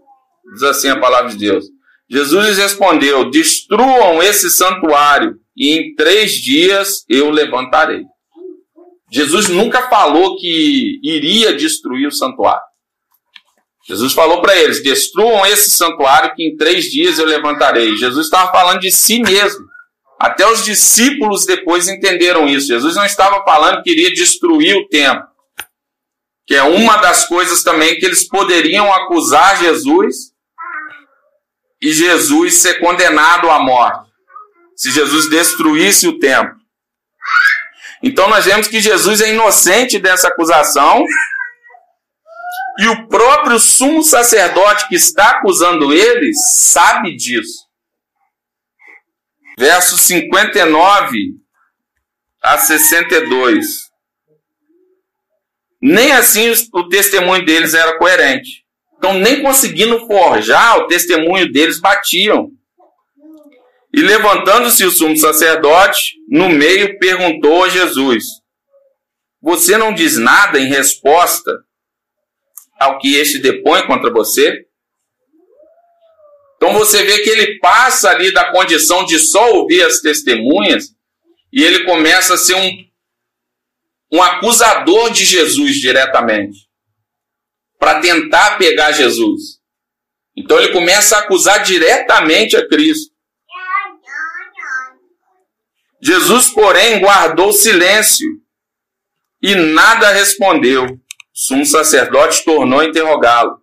Diz 0.51 0.63
assim 0.63 0.89
a 0.89 0.99
palavra 0.99 1.29
de 1.29 1.37
Deus. 1.37 1.65
Jesus 2.09 2.57
respondeu: 2.57 3.29
Destruam 3.29 4.23
esse 4.23 4.49
santuário, 4.49 5.39
e 5.55 5.77
em 5.77 5.93
três 5.93 6.31
dias 6.31 7.05
eu 7.07 7.29
levantarei. 7.29 8.03
Jesus 9.11 9.47
nunca 9.47 9.87
falou 9.89 10.37
que 10.37 10.99
iria 11.03 11.55
destruir 11.55 12.07
o 12.07 12.11
santuário. 12.11 12.70
Jesus 13.87 14.13
falou 14.13 14.41
para 14.41 14.55
eles: 14.55 14.83
destruam 14.83 15.45
esse 15.45 15.71
santuário, 15.71 16.33
que 16.35 16.43
em 16.43 16.55
três 16.55 16.85
dias 16.85 17.19
eu 17.19 17.25
levantarei. 17.25 17.95
Jesus 17.97 18.27
estava 18.27 18.51
falando 18.51 18.79
de 18.79 18.91
si 18.91 19.21
mesmo. 19.21 19.65
Até 20.19 20.47
os 20.47 20.63
discípulos 20.63 21.45
depois 21.45 21.87
entenderam 21.87 22.47
isso. 22.47 22.67
Jesus 22.67 22.95
não 22.95 23.05
estava 23.05 23.43
falando 23.43 23.81
que 23.81 23.89
iria 23.89 24.13
destruir 24.13 24.75
o 24.75 24.87
templo, 24.87 25.23
que 26.45 26.53
é 26.53 26.61
uma 26.61 26.97
das 26.97 27.27
coisas 27.27 27.63
também 27.63 27.97
que 27.97 28.05
eles 28.05 28.27
poderiam 28.27 28.93
acusar 28.93 29.57
Jesus 29.57 30.31
e 31.81 31.91
Jesus 31.91 32.61
ser 32.61 32.75
condenado 32.75 33.49
à 33.49 33.57
morte, 33.57 34.11
se 34.75 34.91
Jesus 34.91 35.27
destruísse 35.27 36.07
o 36.07 36.19
templo. 36.19 36.55
Então 38.03 38.29
nós 38.29 38.45
vemos 38.45 38.67
que 38.67 38.79
Jesus 38.79 39.21
é 39.21 39.33
inocente 39.33 39.97
dessa 39.97 40.27
acusação 40.27 41.03
e 42.79 42.87
o 42.87 43.07
próprio 43.07 43.59
sumo 43.59 44.03
sacerdote 44.03 44.87
que 44.87 44.95
está 44.95 45.31
acusando 45.31 45.93
eles 45.93 46.37
sabe 46.55 47.15
disso. 47.15 47.67
Versos 49.57 50.01
59 50.01 51.17
a 52.41 52.57
62. 52.57 53.65
Nem 55.81 56.11
assim 56.11 56.51
o 56.73 56.87
testemunho 56.87 57.45
deles 57.45 57.73
era 57.73 57.97
coerente. 57.97 58.65
Então, 58.97 59.15
nem 59.15 59.41
conseguindo 59.41 60.05
forjar, 60.05 60.77
o 60.77 60.87
testemunho 60.87 61.51
deles 61.51 61.79
batiam. 61.79 62.51
E 63.93 63.99
levantando-se 63.99 64.85
o 64.85 64.91
sumo 64.91 65.17
sacerdote, 65.17 66.13
no 66.29 66.47
meio 66.49 66.97
perguntou 66.99 67.63
a 67.63 67.69
Jesus: 67.69 68.23
Você 69.41 69.75
não 69.75 69.93
diz 69.93 70.17
nada 70.17 70.59
em 70.59 70.67
resposta 70.67 71.51
ao 72.81 72.97
que 72.97 73.15
este 73.15 73.37
depõe 73.37 73.85
contra 73.85 74.11
você? 74.11 74.65
Então 76.55 76.73
você 76.73 77.03
vê 77.03 77.19
que 77.19 77.29
ele 77.29 77.59
passa 77.59 78.09
ali 78.09 78.33
da 78.33 78.51
condição 78.51 79.05
de 79.05 79.19
só 79.19 79.51
ouvir 79.53 79.83
as 79.83 79.99
testemunhas 79.99 80.95
e 81.51 81.63
ele 81.63 81.83
começa 81.85 82.33
a 82.33 82.37
ser 82.37 82.55
um, 82.55 82.85
um 84.11 84.21
acusador 84.21 85.11
de 85.11 85.25
Jesus 85.25 85.75
diretamente 85.75 86.67
para 87.79 87.99
tentar 87.99 88.57
pegar 88.57 88.91
Jesus. 88.91 89.59
Então 90.35 90.59
ele 90.59 90.71
começa 90.71 91.17
a 91.17 91.19
acusar 91.19 91.63
diretamente 91.63 92.55
a 92.55 92.67
Cristo. 92.67 93.11
Jesus, 96.01 96.49
porém, 96.49 96.99
guardou 96.99 97.53
silêncio 97.53 98.27
e 99.41 99.55
nada 99.55 100.11
respondeu. 100.11 101.00
Sumo 101.43 101.65
sacerdote 101.65 102.45
tornou 102.45 102.81
a 102.81 102.85
interrogá-lo. 102.85 103.57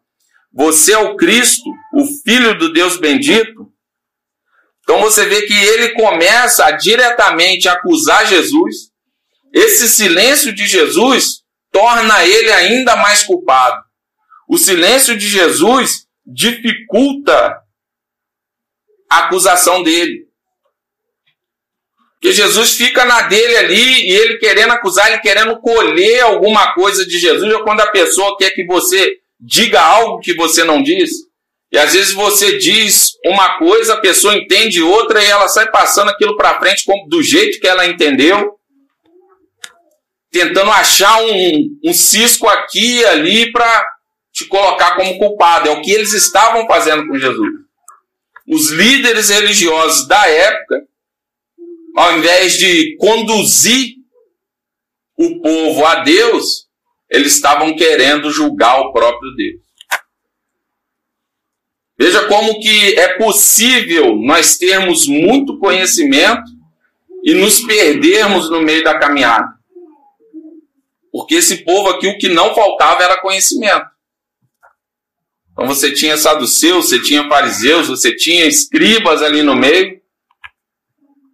Você 0.52 0.94
é 0.94 0.98
o 0.98 1.14
Cristo, 1.14 1.70
o 1.94 2.04
Filho 2.24 2.58
do 2.58 2.72
Deus 2.72 2.96
bendito? 2.96 3.72
Então 4.82 4.98
você 5.00 5.24
vê 5.26 5.42
que 5.42 5.54
ele 5.54 5.90
começa 5.90 6.64
a 6.64 6.72
diretamente 6.72 7.68
acusar 7.68 8.26
Jesus. 8.26 8.90
Esse 9.54 9.88
silêncio 9.88 10.52
de 10.52 10.66
Jesus 10.66 11.44
torna 11.70 12.26
ele 12.26 12.50
ainda 12.50 12.96
mais 12.96 13.22
culpado. 13.22 13.80
O 14.48 14.58
silêncio 14.58 15.16
de 15.16 15.28
Jesus 15.28 16.08
dificulta 16.26 17.62
a 19.08 19.18
acusação 19.18 19.84
dele. 19.84 20.27
Porque 22.20 22.34
Jesus 22.34 22.72
fica 22.72 23.04
na 23.04 23.22
dele 23.22 23.56
ali 23.56 24.08
e 24.08 24.12
ele 24.12 24.38
querendo 24.38 24.72
acusar, 24.72 25.08
ele 25.08 25.20
querendo 25.20 25.60
colher 25.60 26.20
alguma 26.22 26.74
coisa 26.74 27.06
de 27.06 27.18
Jesus, 27.18 27.52
ou 27.54 27.62
quando 27.62 27.80
a 27.80 27.90
pessoa 27.90 28.36
quer 28.36 28.50
que 28.50 28.66
você 28.66 29.18
diga 29.40 29.80
algo 29.80 30.18
que 30.20 30.34
você 30.34 30.64
não 30.64 30.82
diz. 30.82 31.10
E 31.70 31.78
às 31.78 31.92
vezes 31.92 32.12
você 32.12 32.58
diz 32.58 33.12
uma 33.24 33.58
coisa, 33.58 33.94
a 33.94 34.00
pessoa 34.00 34.34
entende 34.34 34.82
outra 34.82 35.22
e 35.22 35.26
ela 35.26 35.48
sai 35.48 35.70
passando 35.70 36.10
aquilo 36.10 36.36
para 36.36 36.58
frente 36.58 36.84
do 37.08 37.22
jeito 37.22 37.60
que 37.60 37.68
ela 37.68 37.86
entendeu, 37.86 38.54
tentando 40.30 40.70
achar 40.70 41.22
um, 41.22 41.78
um 41.84 41.92
cisco 41.92 42.48
aqui 42.48 42.98
e 42.98 43.04
ali 43.04 43.52
para 43.52 43.86
te 44.32 44.46
colocar 44.46 44.96
como 44.96 45.18
culpado. 45.18 45.68
É 45.68 45.72
o 45.72 45.82
que 45.82 45.92
eles 45.92 46.12
estavam 46.12 46.66
fazendo 46.66 47.06
com 47.06 47.18
Jesus. 47.18 47.50
Os 48.48 48.70
líderes 48.70 49.28
religiosos 49.28 50.08
da 50.08 50.26
época, 50.26 50.82
ao 51.98 52.16
invés 52.16 52.56
de 52.56 52.96
conduzir 52.96 53.96
o 55.16 55.40
povo 55.40 55.84
a 55.84 55.96
Deus, 55.96 56.68
eles 57.10 57.34
estavam 57.34 57.74
querendo 57.74 58.30
julgar 58.30 58.80
o 58.80 58.92
próprio 58.92 59.34
Deus. 59.34 59.62
Veja 61.98 62.28
como 62.28 62.60
que 62.60 62.94
é 62.96 63.18
possível 63.18 64.14
nós 64.14 64.56
termos 64.56 65.08
muito 65.08 65.58
conhecimento 65.58 66.44
e 67.24 67.34
nos 67.34 67.60
perdermos 67.60 68.48
no 68.48 68.62
meio 68.62 68.84
da 68.84 68.96
caminhada. 68.96 69.48
Porque 71.10 71.34
esse 71.34 71.64
povo 71.64 71.88
aqui, 71.88 72.06
o 72.06 72.16
que 72.16 72.28
não 72.28 72.54
faltava 72.54 73.02
era 73.02 73.20
conhecimento. 73.20 73.86
Então 75.50 75.66
você 75.66 75.92
tinha 75.92 76.16
saduceus, 76.16 76.88
você 76.88 77.02
tinha 77.02 77.28
fariseus, 77.28 77.88
você 77.88 78.14
tinha 78.14 78.46
escribas 78.46 79.20
ali 79.20 79.42
no 79.42 79.56
meio. 79.56 79.97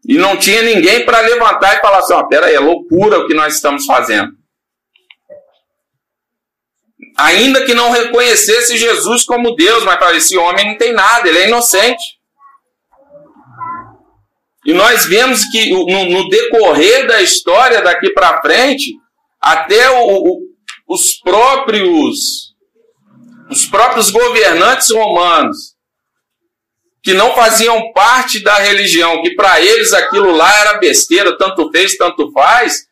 E 0.06 0.18
não 0.18 0.36
tinha 0.36 0.62
ninguém 0.62 1.04
para 1.04 1.20
levantar 1.20 1.76
e 1.76 1.80
falar 1.80 1.98
assim: 1.98 2.12
ó, 2.14 2.22
peraí, 2.24 2.54
é 2.54 2.60
loucura 2.60 3.18
o 3.18 3.26
que 3.26 3.34
nós 3.34 3.54
estamos 3.54 3.84
fazendo 3.84 4.32
ainda 7.16 7.64
que 7.64 7.74
não 7.74 7.90
reconhecesse 7.90 8.76
Jesus 8.76 9.24
como 9.24 9.54
Deus, 9.54 9.84
mas 9.84 9.96
para 9.96 10.16
esse 10.16 10.36
homem 10.36 10.66
não 10.66 10.76
tem 10.76 10.92
nada, 10.92 11.28
ele 11.28 11.38
é 11.38 11.48
inocente. 11.48 12.18
E 14.66 14.72
nós 14.72 15.04
vemos 15.04 15.44
que 15.44 15.70
no, 15.70 16.06
no 16.06 16.28
decorrer 16.28 17.06
da 17.06 17.20
história 17.20 17.82
daqui 17.82 18.10
para 18.12 18.40
frente, 18.40 18.94
até 19.40 19.90
o, 19.90 20.06
o, 20.08 20.40
os 20.88 21.18
próprios 21.20 22.54
os 23.50 23.66
próprios 23.66 24.10
governantes 24.10 24.90
romanos 24.90 25.73
que 27.04 27.12
não 27.12 27.34
faziam 27.34 27.92
parte 27.92 28.42
da 28.42 28.54
religião, 28.54 29.20
que 29.20 29.34
para 29.34 29.60
eles 29.60 29.92
aquilo 29.92 30.34
lá 30.34 30.50
era 30.60 30.78
besteira, 30.78 31.36
tanto 31.36 31.70
fez, 31.70 31.98
tanto 31.98 32.32
faz, 32.32 32.86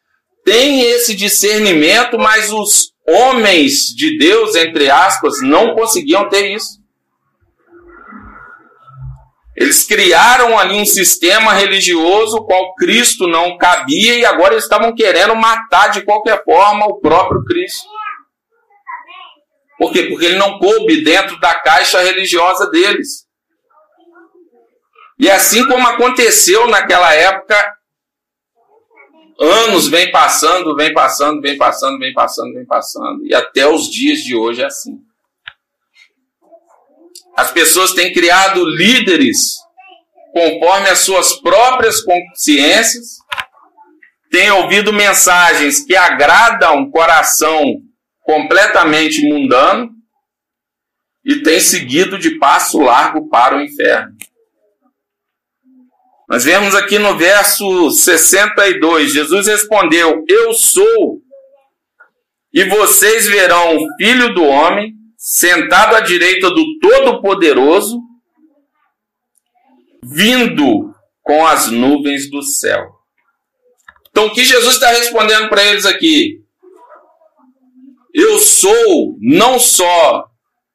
tem 0.44 0.82
esse 0.82 1.14
discernimento, 1.14 2.18
mas 2.18 2.52
os 2.52 2.92
homens 3.08 3.86
de 3.96 4.18
Deus, 4.18 4.54
entre 4.54 4.90
aspas, 4.90 5.40
não 5.40 5.74
conseguiam 5.74 6.28
ter 6.28 6.54
isso. 6.54 6.82
Eles 9.56 9.84
criaram 9.84 10.58
ali 10.58 10.74
um 10.74 10.84
sistema 10.84 11.54
religioso 11.54 12.44
qual 12.44 12.74
Cristo 12.74 13.26
não 13.26 13.56
cabia 13.56 14.18
e 14.18 14.26
agora 14.26 14.54
eles 14.54 14.64
estavam 14.64 14.94
querendo 14.94 15.34
matar 15.34 15.88
de 15.88 16.02
qualquer 16.02 16.44
forma 16.44 16.84
o 16.86 17.00
próprio 17.00 17.42
Cristo. 17.44 17.86
Por 19.78 19.90
quê? 19.90 20.04
Porque 20.04 20.26
ele 20.26 20.36
não 20.36 20.58
coube 20.58 21.02
dentro 21.02 21.38
da 21.40 21.54
caixa 21.54 22.02
religiosa 22.02 22.68
deles. 22.70 23.31
E 25.22 25.30
assim 25.30 25.64
como 25.68 25.86
aconteceu 25.86 26.66
naquela 26.66 27.14
época, 27.14 27.54
Anos 29.38 29.88
vem 29.88 30.10
passando, 30.10 30.74
vem 30.74 30.92
passando, 30.92 31.40
vem 31.40 31.56
passando, 31.56 31.98
vem 31.98 32.12
passando, 32.12 32.54
vem 32.54 32.66
passando. 32.66 33.26
E 33.26 33.32
até 33.32 33.66
os 33.66 33.88
dias 33.88 34.18
de 34.18 34.36
hoje 34.36 34.62
é 34.62 34.66
assim. 34.66 34.98
As 37.36 37.52
pessoas 37.52 37.92
têm 37.92 38.12
criado 38.12 38.64
líderes 38.64 39.58
conforme 40.32 40.88
as 40.88 41.00
suas 41.00 41.34
próprias 41.34 42.00
consciências, 42.02 43.18
têm 44.28 44.50
ouvido 44.50 44.92
mensagens 44.92 45.84
que 45.84 45.94
agradam 45.94 46.78
um 46.78 46.90
coração 46.90 47.62
completamente 48.22 49.24
mundano 49.28 49.88
e 51.24 51.42
têm 51.42 51.60
seguido 51.60 52.18
de 52.18 52.38
passo 52.38 52.80
largo 52.80 53.28
para 53.28 53.56
o 53.56 53.60
inferno. 53.60 54.16
Nós 56.32 56.44
vemos 56.44 56.74
aqui 56.74 56.98
no 56.98 57.18
verso 57.18 57.90
62, 57.90 59.12
Jesus 59.12 59.46
respondeu: 59.46 60.24
Eu 60.26 60.54
sou, 60.54 61.20
e 62.50 62.64
vocês 62.64 63.26
verão 63.26 63.76
o 63.76 63.86
Filho 63.98 64.34
do 64.34 64.42
Homem 64.42 64.94
sentado 65.18 65.94
à 65.94 66.00
direita 66.00 66.48
do 66.48 66.64
Todo-Poderoso, 66.80 68.00
vindo 70.02 70.94
com 71.20 71.46
as 71.46 71.70
nuvens 71.70 72.30
do 72.30 72.42
céu. 72.42 72.82
Então, 74.08 74.26
o 74.26 74.32
que 74.32 74.42
Jesus 74.42 74.76
está 74.76 74.88
respondendo 74.88 75.50
para 75.50 75.62
eles 75.62 75.84
aqui? 75.84 76.42
eu 78.14 78.38
sou 78.38 79.16
não 79.20 79.58
só 79.58 80.26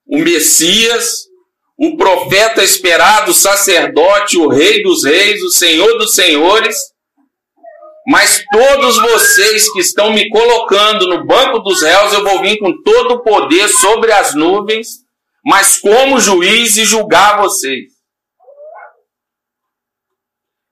o 0.05 0.17
Messias, 0.17 1.27
o 1.77 1.95
profeta 1.95 2.63
esperado, 2.63 3.31
o 3.31 3.35
sacerdote, 3.35 4.37
o 4.37 4.49
rei 4.49 4.81
dos 4.81 5.03
reis, 5.03 5.41
o 5.43 5.51
senhor 5.51 5.97
dos 5.99 6.15
senhores, 6.15 6.75
mas 8.07 8.43
todos 8.51 8.97
vocês 8.97 9.71
que 9.71 9.79
estão 9.79 10.11
me 10.11 10.29
colocando 10.29 11.07
no 11.07 11.25
banco 11.25 11.59
dos 11.59 11.83
réus, 11.83 12.13
eu 12.13 12.23
vou 12.23 12.41
vir 12.41 12.57
com 12.57 12.81
todo 12.81 13.15
o 13.15 13.23
poder 13.23 13.67
sobre 13.67 14.11
as 14.11 14.33
nuvens, 14.33 14.87
mas 15.45 15.77
como 15.77 16.19
juiz 16.19 16.77
e 16.77 16.85
julgar 16.85 17.37
vocês. 17.37 17.91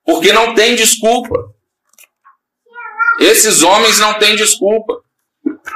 Porque 0.05 0.31
não 0.31 0.55
tem 0.55 0.75
desculpa. 0.75 1.35
Esses 3.19 3.63
homens 3.63 3.99
não 3.99 4.17
têm 4.17 4.35
desculpa. 4.35 5.01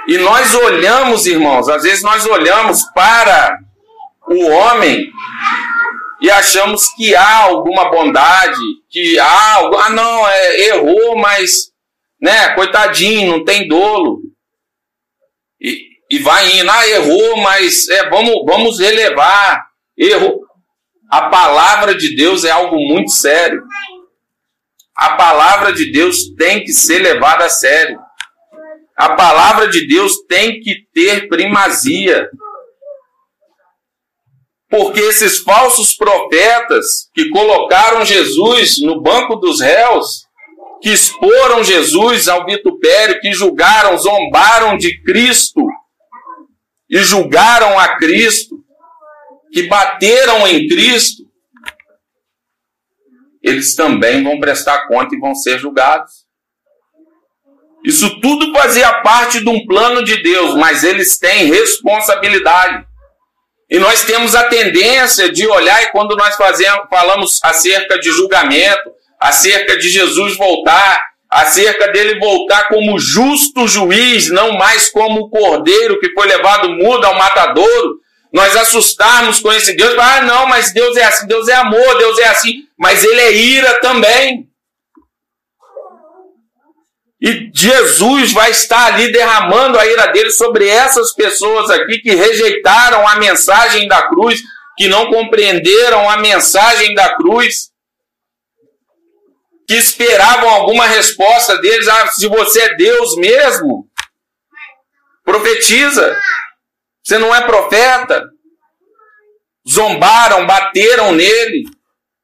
E 0.08 0.18
nós 0.18 0.56
olhamos, 0.56 1.26
irmãos, 1.26 1.68
às 1.68 1.84
vezes 1.84 2.04
nós 2.04 2.26
olhamos 2.26 2.84
para 2.94 3.58
o 4.30 4.50
homem 4.50 5.12
e 6.22 6.30
achamos 6.30 6.94
que 6.96 7.16
há 7.16 7.44
alguma 7.44 7.90
bondade, 7.90 8.60
que 8.90 9.18
há, 9.20 9.58
ah 9.58 9.90
não, 9.90 10.28
é, 10.28 10.68
errou, 10.68 11.18
mas, 11.18 11.72
né, 12.22 12.54
coitadinho, 12.56 13.32
não 13.32 13.46
tem 13.46 13.68
dolo. 13.68 14.20
E, 15.62 15.80
e 16.12 16.20
vai 16.20 16.60
indo, 16.60 16.70
ah, 16.70 16.88
errou, 16.88 17.38
mas 17.38 17.88
é, 17.88 18.10
vamos, 18.10 18.44
vamos 18.46 18.80
relevar, 18.80 19.66
errou. 19.98 20.42
A 21.10 21.30
palavra 21.30 21.96
de 21.96 22.16
Deus 22.16 22.44
é 22.44 22.52
algo 22.52 22.76
muito 22.76 23.12
sério. 23.12 23.64
A 24.96 25.16
palavra 25.16 25.72
de 25.72 25.92
Deus 25.92 26.36
tem 26.38 26.64
que 26.64 26.74
ser 26.74 27.00
levada 27.00 27.46
a 27.46 27.50
sério. 27.50 27.98
A 28.98 29.16
palavra 29.16 29.70
de 29.70 29.88
Deus 29.88 30.26
tem 30.28 30.60
que 30.60 30.76
ter 30.94 31.30
primazia. 31.30 32.30
Porque 34.70 35.00
esses 35.00 35.40
falsos 35.40 35.96
profetas 35.96 37.10
que 37.14 37.30
colocaram 37.30 38.06
Jesus 38.06 38.80
no 38.82 39.02
banco 39.02 39.36
dos 39.36 39.60
réus, 39.60 40.28
que 40.82 40.90
exporam 40.90 41.64
Jesus 41.64 42.28
ao 42.28 42.46
vitupério, 42.46 43.20
que 43.20 43.34
julgaram, 43.34 43.98
zombaram 43.98 44.78
de 44.78 45.02
Cristo 45.02 45.62
e 46.90 47.00
julgaram 47.00 47.78
a 47.80 47.98
Cristo, 47.98 48.56
que 49.52 49.64
bateram 49.64 50.48
em 50.48 50.68
Cristo, 50.68 51.24
eles 53.42 53.76
também 53.76 54.24
vão 54.24 54.40
prestar 54.40 54.88
conta 54.88 55.16
e 55.16 55.20
vão 55.20 55.34
ser 55.34 55.60
julgados. 55.60 56.28
Isso 57.84 58.20
tudo 58.20 58.52
fazia 58.54 59.02
parte 59.02 59.40
de 59.40 59.50
um 59.50 59.66
plano 59.66 60.04
de 60.04 60.22
Deus, 60.22 60.56
mas 60.56 60.84
eles 60.84 61.18
têm 61.18 61.46
responsabilidade. 61.46 62.86
E 63.70 63.78
nós 63.78 64.04
temos 64.04 64.34
a 64.34 64.44
tendência 64.46 65.32
de 65.32 65.46
olhar, 65.48 65.84
e 65.84 65.92
quando 65.92 66.16
nós 66.16 66.36
fazemos, 66.36 66.88
falamos 66.90 67.40
acerca 67.44 68.00
de 68.00 68.10
julgamento, 68.12 68.92
acerca 69.20 69.78
de 69.78 69.90
Jesus 69.90 70.36
voltar, 70.36 71.04
acerca 71.30 71.88
dele 71.90 72.20
voltar 72.20 72.68
como 72.68 72.98
justo 72.98 73.68
juiz, 73.68 74.32
não 74.32 74.54
mais 74.54 74.90
como 74.90 75.22
o 75.22 75.30
cordeiro 75.30 76.00
que 76.00 76.12
foi 76.14 76.28
levado 76.28 76.70
mudo 76.70 77.06
ao 77.06 77.16
matadouro, 77.16 78.00
nós 78.34 78.56
assustarmos 78.56 79.40
com 79.40 79.52
esse 79.52 79.76
Deus, 79.76 79.96
ah, 80.00 80.22
não, 80.22 80.48
mas 80.48 80.74
Deus 80.74 80.98
é 80.98 81.04
assim, 81.04 81.28
Deus 81.28 81.48
é 81.48 81.56
amor, 81.56 81.98
Deus 81.98 82.18
é 82.18 82.28
assim, 82.28 82.64
mas 82.78 83.04
ele 83.04 83.22
é 83.22 83.34
ira 83.34 83.80
também. 83.82 84.49
E 87.22 87.52
Jesus 87.54 88.32
vai 88.32 88.52
estar 88.52 88.94
ali 88.94 89.12
derramando 89.12 89.78
a 89.78 89.86
ira 89.86 90.08
dele 90.08 90.32
sobre 90.32 90.68
essas 90.68 91.14
pessoas 91.14 91.70
aqui 91.70 92.00
que 92.00 92.16
rejeitaram 92.16 93.06
a 93.06 93.18
mensagem 93.18 93.88
da 93.88 94.08
cruz, 94.08 94.42
que 94.78 94.88
não 94.88 95.10
compreenderam 95.10 96.10
a 96.10 96.18
mensagem 96.18 96.96
da 96.96 97.14
cruz, 97.16 97.72
que 99.68 99.76
esperavam 99.76 100.50
alguma 100.50 100.88
resposta 100.88 101.58
deles. 101.58 101.88
Ah, 101.90 102.08
se 102.08 102.26
você 102.28 102.62
é 102.62 102.76
Deus 102.76 103.18
mesmo, 103.18 103.86
profetiza. 105.26 106.18
Você 107.04 107.18
não 107.18 107.36
é 107.36 107.42
profeta. 107.42 108.30
Zombaram, 109.70 110.48
bateram 110.48 111.12
nele. 111.12 111.66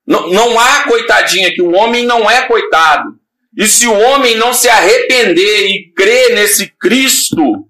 Não, 0.07 0.29
não 0.29 0.59
há 0.59 0.83
coitadinha 0.83 1.53
que 1.53 1.61
o 1.61 1.73
homem 1.73 2.05
não 2.05 2.29
é 2.29 2.47
coitado. 2.47 3.19
E 3.57 3.67
se 3.67 3.87
o 3.87 3.97
homem 3.97 4.35
não 4.35 4.53
se 4.53 4.67
arrepender 4.67 5.67
e 5.67 5.91
crer 5.93 6.35
nesse 6.35 6.67
Cristo, 6.77 7.65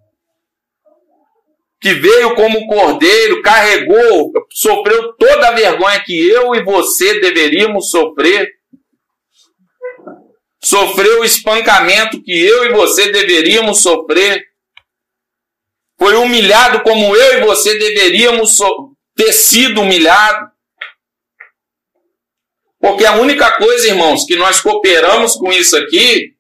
que 1.80 1.94
veio 1.94 2.34
como 2.34 2.66
cordeiro, 2.66 3.44
carregou, 3.44 4.32
sofreu 4.50 5.14
toda 5.14 5.50
a 5.50 5.52
vergonha 5.52 6.04
que 6.04 6.28
eu 6.28 6.56
e 6.56 6.64
você 6.64 7.20
deveríamos 7.20 7.92
sofrer, 7.92 8.50
sofreu 10.64 11.22
o 11.22 11.26
espancamento 11.26 12.24
que 12.24 12.32
eu 12.32 12.66
e 12.66 12.74
você 12.74 13.12
deveríamos 13.12 13.84
sofrer, 13.84 14.44
foi 16.00 16.16
humilhado 16.16 16.82
como 16.82 17.16
eu 17.16 17.38
e 17.38 17.46
você 17.46 17.78
deveríamos 17.78 18.58
ter 19.16 19.32
sido 19.32 19.82
humilhado. 19.82 20.55
Porque 22.86 23.04
a 23.04 23.14
única 23.14 23.50
coisa, 23.54 23.88
irmãos, 23.88 24.26
que 24.26 24.36
nós 24.36 24.62
cooperamos 24.62 25.34
com 25.34 25.52
isso 25.52 25.76
aqui 25.76 26.36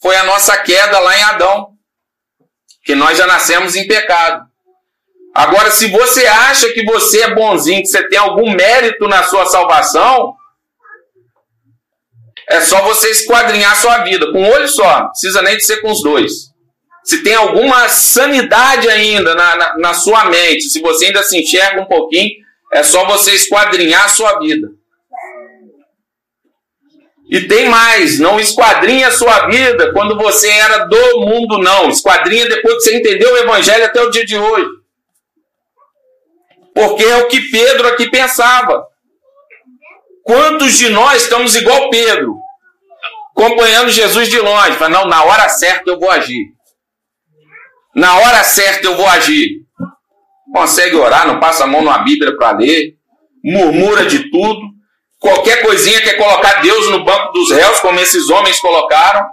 foi 0.00 0.16
a 0.16 0.24
nossa 0.24 0.56
queda 0.56 0.98
lá 0.98 1.14
em 1.14 1.22
Adão. 1.22 1.72
Que 2.82 2.94
nós 2.94 3.18
já 3.18 3.26
nascemos 3.26 3.76
em 3.76 3.86
pecado. 3.86 4.46
Agora, 5.34 5.70
se 5.70 5.88
você 5.88 6.26
acha 6.26 6.72
que 6.72 6.82
você 6.82 7.20
é 7.20 7.34
bonzinho, 7.34 7.82
que 7.82 7.88
você 7.88 8.08
tem 8.08 8.18
algum 8.18 8.50
mérito 8.54 9.06
na 9.06 9.22
sua 9.24 9.44
salvação, 9.44 10.32
é 12.48 12.62
só 12.62 12.80
você 12.80 13.10
esquadrinhar 13.10 13.72
a 13.72 13.76
sua 13.76 13.98
vida, 13.98 14.32
com 14.32 14.40
um 14.40 14.50
olho 14.50 14.66
só, 14.66 15.08
precisa 15.08 15.42
nem 15.42 15.58
de 15.58 15.66
ser 15.66 15.82
com 15.82 15.90
os 15.90 16.02
dois. 16.02 16.32
Se 17.04 17.22
tem 17.22 17.34
alguma 17.34 17.86
sanidade 17.90 18.88
ainda 18.88 19.34
na, 19.34 19.56
na, 19.56 19.76
na 19.76 19.92
sua 19.92 20.24
mente, 20.24 20.70
se 20.70 20.80
você 20.80 21.04
ainda 21.04 21.22
se 21.22 21.38
enxerga 21.38 21.82
um 21.82 21.86
pouquinho, 21.86 22.30
é 22.72 22.82
só 22.82 23.04
você 23.04 23.34
esquadrinhar 23.34 24.06
a 24.06 24.08
sua 24.08 24.38
vida. 24.38 24.79
E 27.30 27.46
tem 27.46 27.68
mais, 27.68 28.18
não 28.18 28.40
esquadrinha 28.40 29.06
a 29.06 29.12
sua 29.12 29.46
vida 29.46 29.92
quando 29.92 30.18
você 30.18 30.48
era 30.48 30.78
do 30.78 31.20
mundo, 31.20 31.58
não. 31.58 31.88
Esquadrinha 31.88 32.48
depois 32.48 32.74
que 32.74 32.80
você 32.80 32.96
entendeu 32.96 33.32
o 33.32 33.38
evangelho 33.38 33.84
até 33.84 34.02
o 34.02 34.10
dia 34.10 34.26
de 34.26 34.36
hoje. 34.36 34.68
Porque 36.74 37.04
é 37.04 37.18
o 37.18 37.28
que 37.28 37.40
Pedro 37.52 37.86
aqui 37.86 38.10
pensava. 38.10 38.84
Quantos 40.24 40.76
de 40.76 40.88
nós 40.88 41.22
estamos 41.22 41.54
igual 41.54 41.88
Pedro? 41.88 42.36
Acompanhando 43.30 43.90
Jesus 43.90 44.28
de 44.28 44.40
longe. 44.40 44.76
Fala, 44.76 44.90
não, 44.90 45.04
na 45.06 45.22
hora 45.22 45.48
certa 45.48 45.88
eu 45.88 46.00
vou 46.00 46.10
agir. 46.10 46.46
Na 47.94 48.16
hora 48.18 48.42
certa 48.42 48.88
eu 48.88 48.96
vou 48.96 49.06
agir. 49.06 49.60
Consegue 50.52 50.96
orar, 50.96 51.28
não 51.28 51.38
passa 51.38 51.62
a 51.62 51.66
mão 51.68 51.80
numa 51.80 51.98
Bíblia 51.98 52.36
para 52.36 52.58
ler. 52.58 52.96
Murmura 53.44 54.04
de 54.04 54.28
tudo 54.30 54.79
Qualquer 55.20 55.62
coisinha 55.62 56.00
quer 56.00 56.16
colocar 56.16 56.62
Deus 56.62 56.88
no 56.88 57.04
banco 57.04 57.32
dos 57.32 57.52
réus, 57.52 57.78
como 57.80 58.00
esses 58.00 58.30
homens 58.30 58.58
colocaram. 58.58 59.28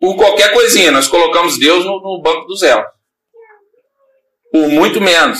Por 0.00 0.16
qualquer 0.16 0.52
coisinha, 0.52 0.90
nós 0.90 1.06
colocamos 1.06 1.56
Deus 1.56 1.84
no, 1.84 2.00
no 2.00 2.20
banco 2.20 2.46
dos 2.46 2.62
réus. 2.62 2.84
Por 4.50 4.68
muito 4.68 5.00
menos 5.00 5.38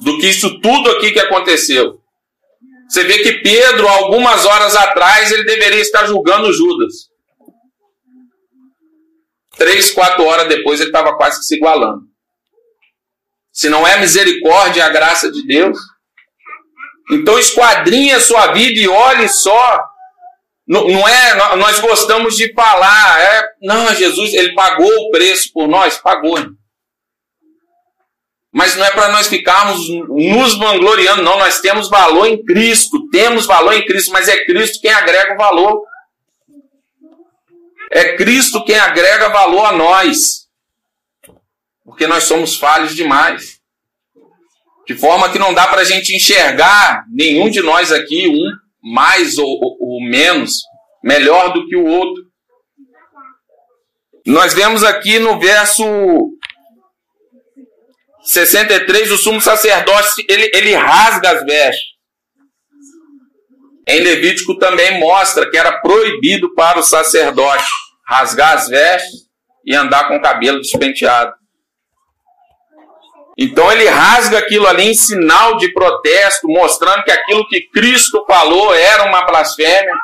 do 0.00 0.18
que 0.18 0.26
isso 0.26 0.60
tudo 0.60 0.90
aqui 0.90 1.12
que 1.12 1.20
aconteceu. 1.20 2.00
Você 2.88 3.04
vê 3.04 3.18
que 3.18 3.40
Pedro, 3.40 3.86
algumas 3.86 4.44
horas 4.44 4.74
atrás, 4.74 5.30
ele 5.30 5.44
deveria 5.44 5.80
estar 5.80 6.06
julgando 6.06 6.52
Judas. 6.52 7.08
Três, 9.56 9.92
quatro 9.92 10.24
horas 10.24 10.48
depois, 10.48 10.80
ele 10.80 10.88
estava 10.88 11.16
quase 11.16 11.38
que 11.38 11.44
se 11.44 11.56
igualando. 11.56 12.02
Se 13.52 13.68
não 13.68 13.86
é 13.86 13.98
misericórdia 13.98 14.80
e 14.80 14.82
a 14.82 14.88
graça 14.88 15.30
de 15.30 15.46
Deus, 15.46 15.78
então 17.10 17.38
esquadrinhe 17.38 18.12
a 18.12 18.20
sua 18.20 18.52
vida 18.52 18.78
e 18.80 18.88
olhe 18.88 19.28
só. 19.28 19.80
Não, 20.66 20.86
não 20.86 21.08
é, 21.08 21.56
nós 21.56 21.80
gostamos 21.80 22.36
de 22.36 22.52
falar, 22.52 23.20
é, 23.20 23.42
não, 23.62 23.94
Jesus, 23.94 24.34
ele 24.34 24.54
pagou 24.54 24.86
o 24.86 25.10
preço 25.10 25.50
por 25.52 25.66
nós, 25.66 25.96
pagou. 25.96 26.36
Mas 28.52 28.76
não 28.76 28.84
é 28.84 28.90
para 28.90 29.08
nós 29.12 29.28
ficarmos 29.28 29.88
nos 29.88 30.58
vangloriando, 30.58 31.22
não. 31.22 31.38
Nós 31.38 31.60
temos 31.60 31.88
valor 31.88 32.26
em 32.26 32.42
Cristo, 32.44 33.08
temos 33.10 33.46
valor 33.46 33.72
em 33.74 33.86
Cristo, 33.86 34.10
mas 34.12 34.26
é 34.28 34.44
Cristo 34.44 34.80
quem 34.80 34.90
agrega 34.90 35.34
o 35.34 35.36
valor. 35.36 35.84
É 37.90 38.16
Cristo 38.16 38.64
quem 38.64 38.78
agrega 38.78 39.28
valor 39.28 39.66
a 39.66 39.72
nós. 39.72 40.48
Porque 41.84 42.06
nós 42.06 42.24
somos 42.24 42.56
falhos 42.56 42.94
demais. 42.94 43.57
De 44.88 44.94
forma 44.94 45.30
que 45.30 45.38
não 45.38 45.52
dá 45.52 45.66
para 45.66 45.82
a 45.82 45.84
gente 45.84 46.16
enxergar 46.16 47.04
nenhum 47.12 47.50
de 47.50 47.60
nós 47.60 47.92
aqui, 47.92 48.26
um 48.26 48.90
mais 48.90 49.36
ou, 49.36 49.60
ou, 49.78 50.00
menos, 50.00 50.62
melhor 51.04 51.52
do 51.52 51.66
que 51.68 51.76
o 51.76 51.84
outro. 51.84 52.24
Nós 54.24 54.54
vemos 54.54 54.82
aqui 54.82 55.18
no 55.18 55.38
verso 55.38 55.84
63, 58.22 59.12
o 59.12 59.18
sumo 59.18 59.42
sacerdote, 59.42 60.24
ele, 60.26 60.50
ele 60.54 60.74
rasga 60.74 61.32
as 61.32 61.44
vestes. 61.44 61.98
Em 63.86 64.00
Levítico 64.00 64.58
também 64.58 64.98
mostra 64.98 65.50
que 65.50 65.56
era 65.56 65.80
proibido 65.80 66.54
para 66.54 66.78
o 66.78 66.82
sacerdote 66.82 67.68
rasgar 68.06 68.54
as 68.54 68.68
vestes 68.68 69.28
e 69.66 69.74
andar 69.74 70.08
com 70.08 70.16
o 70.16 70.22
cabelo 70.22 70.60
despenteado. 70.60 71.37
Então 73.40 73.70
ele 73.70 73.88
rasga 73.88 74.38
aquilo 74.38 74.66
ali 74.66 74.88
em 74.88 74.94
sinal 74.94 75.56
de 75.58 75.72
protesto, 75.72 76.48
mostrando 76.48 77.04
que 77.04 77.12
aquilo 77.12 77.46
que 77.46 77.68
Cristo 77.68 78.24
falou 78.26 78.74
era 78.74 79.04
uma 79.04 79.24
blasfêmia, 79.24 79.94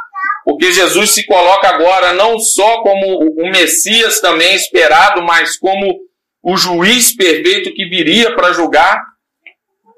porque 0.44 0.72
Jesus 0.72 1.10
se 1.10 1.26
coloca 1.26 1.68
agora 1.68 2.12
não 2.12 2.38
só 2.38 2.80
como 2.82 3.18
o 3.18 3.50
Messias 3.50 4.20
também 4.20 4.54
esperado, 4.54 5.20
mas 5.24 5.58
como 5.58 5.98
o 6.40 6.56
juiz 6.56 7.16
perfeito 7.16 7.74
que 7.74 7.88
viria 7.88 8.36
para 8.36 8.52
julgar 8.52 9.02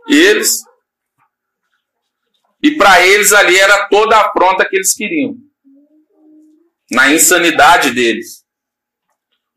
eles. 0.09 0.61
E 2.63 2.71
para 2.71 3.07
eles 3.07 3.35
ali 3.35 3.59
era 3.59 3.87
toda 3.89 4.17
a 4.17 4.29
afronta 4.29 4.67
que 4.67 4.77
eles 4.77 4.95
queriam, 4.95 5.35
na 6.91 7.13
insanidade 7.13 7.91
deles. 7.91 8.46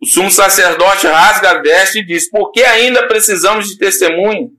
O 0.01 0.05
sumo 0.05 0.31
sacerdote 0.31 1.07
rasga 1.07 1.51
a 1.51 1.61
veste 1.61 1.99
e 1.99 2.05
diz: 2.05 2.29
Por 2.29 2.51
que 2.51 2.63
ainda 2.63 3.07
precisamos 3.07 3.67
de 3.67 3.77
testemunho? 3.77 4.51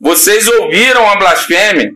Vocês 0.00 0.48
ouviram 0.48 1.08
a 1.08 1.16
blasfêmia? 1.16 1.92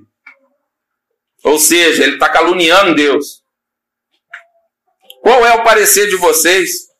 Ou 1.42 1.58
seja, 1.58 2.04
ele 2.04 2.14
está 2.14 2.28
caluniando 2.28 2.94
Deus. 2.94 3.42
Qual 5.22 5.44
é 5.44 5.54
o 5.54 5.64
parecer 5.64 6.08
de 6.08 6.16
vocês? 6.16 6.94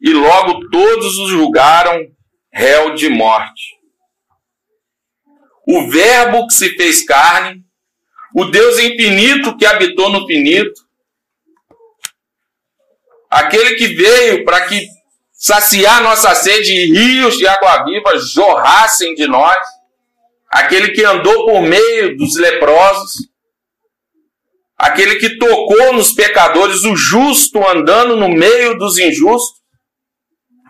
e 0.00 0.12
logo 0.12 0.68
todos 0.70 1.18
os 1.18 1.30
julgaram 1.30 2.06
réu 2.52 2.94
de 2.94 3.08
morte. 3.08 3.76
O 5.66 5.90
Verbo 5.90 6.46
que 6.46 6.54
se 6.54 6.76
fez 6.76 7.04
carne, 7.04 7.64
o 8.34 8.44
Deus 8.44 8.78
infinito 8.78 9.56
que 9.56 9.66
habitou 9.66 10.08
no 10.10 10.24
finito, 10.26 10.85
aquele 13.36 13.74
que 13.74 13.88
veio 13.88 14.44
para 14.44 14.66
que 14.66 14.88
saciar 15.32 16.02
nossa 16.02 16.34
sede 16.34 16.72
e 16.72 16.90
rios 16.90 17.36
de 17.36 17.46
água 17.46 17.84
viva 17.84 18.18
jorrassem 18.18 19.14
de 19.14 19.26
nós, 19.26 19.56
aquele 20.48 20.92
que 20.92 21.04
andou 21.04 21.44
por 21.44 21.60
meio 21.60 22.16
dos 22.16 22.36
leprosos, 22.36 23.28
aquele 24.78 25.16
que 25.16 25.36
tocou 25.36 25.92
nos 25.92 26.12
pecadores, 26.12 26.84
o 26.84 26.96
justo 26.96 27.62
andando 27.66 28.16
no 28.16 28.28
meio 28.28 28.78
dos 28.78 28.98
injustos, 28.98 29.60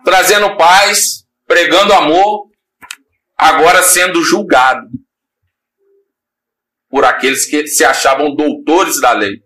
trazendo 0.05 0.57
paz, 0.57 1.25
pregando 1.47 1.93
amor, 1.93 2.49
agora 3.39 3.83
sendo 3.83 4.23
julgado 4.23 4.89
por 6.89 7.05
aqueles 7.05 7.45
que 7.45 7.69
se 7.69 7.85
achavam 7.85 8.35
doutores 8.35 9.01
da 9.01 9.13
lei, 9.13 9.46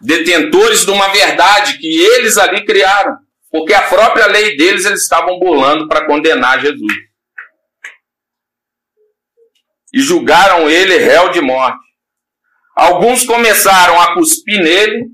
detentores 0.00 0.84
de 0.84 0.90
uma 0.90 1.08
verdade 1.08 1.78
que 1.78 1.86
eles 1.86 2.36
ali 2.36 2.64
criaram, 2.64 3.16
porque 3.50 3.72
a 3.72 3.82
própria 3.82 4.26
lei 4.26 4.56
deles 4.56 4.84
eles 4.84 5.02
estavam 5.02 5.38
burlando 5.38 5.88
para 5.88 6.06
condenar 6.06 6.60
Jesus. 6.60 6.92
E 9.92 10.00
julgaram 10.00 10.68
ele 10.68 10.98
réu 10.98 11.30
de 11.30 11.40
morte. 11.40 11.84
Alguns 12.74 13.24
começaram 13.24 14.00
a 14.00 14.14
cuspir 14.14 14.60
nele, 14.60 15.06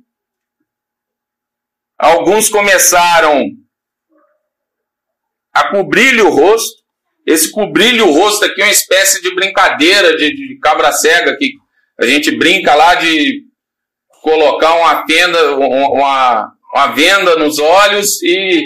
alguns 1.98 2.48
começaram 2.48 3.50
a 5.52 5.68
cobrir-lhe 5.68 6.22
o 6.22 6.30
rosto. 6.30 6.80
Esse 7.26 7.50
cobrir-lhe 7.50 8.00
o 8.00 8.10
rosto 8.10 8.46
aqui 8.46 8.62
é 8.62 8.64
uma 8.64 8.72
espécie 8.72 9.20
de 9.20 9.34
brincadeira 9.34 10.16
de, 10.16 10.34
de 10.34 10.58
cabra 10.58 10.90
cega 10.90 11.36
que 11.36 11.52
a 12.00 12.06
gente 12.06 12.34
brinca 12.34 12.74
lá 12.74 12.94
de 12.94 13.49
colocar 14.22 14.74
uma 14.74 15.04
tenda, 15.04 15.56
uma, 15.56 16.52
uma 16.74 16.86
venda 16.88 17.36
nos 17.36 17.58
olhos 17.58 18.22
e 18.22 18.62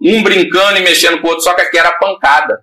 um 0.00 0.22
brincando 0.22 0.78
e 0.78 0.82
mexendo 0.82 1.20
com 1.20 1.26
o 1.26 1.30
outro, 1.30 1.44
só 1.44 1.54
que 1.54 1.62
aqui 1.62 1.78
era 1.78 1.92
pancada. 1.92 2.62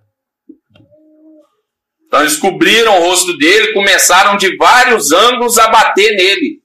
Então 2.05 2.21
eles 2.21 2.37
cobriram 2.37 2.97
o 2.97 3.01
rosto 3.07 3.37
dele, 3.37 3.71
começaram 3.71 4.35
de 4.35 4.57
vários 4.57 5.11
ângulos 5.11 5.57
a 5.59 5.67
bater 5.67 6.15
nele. 6.15 6.59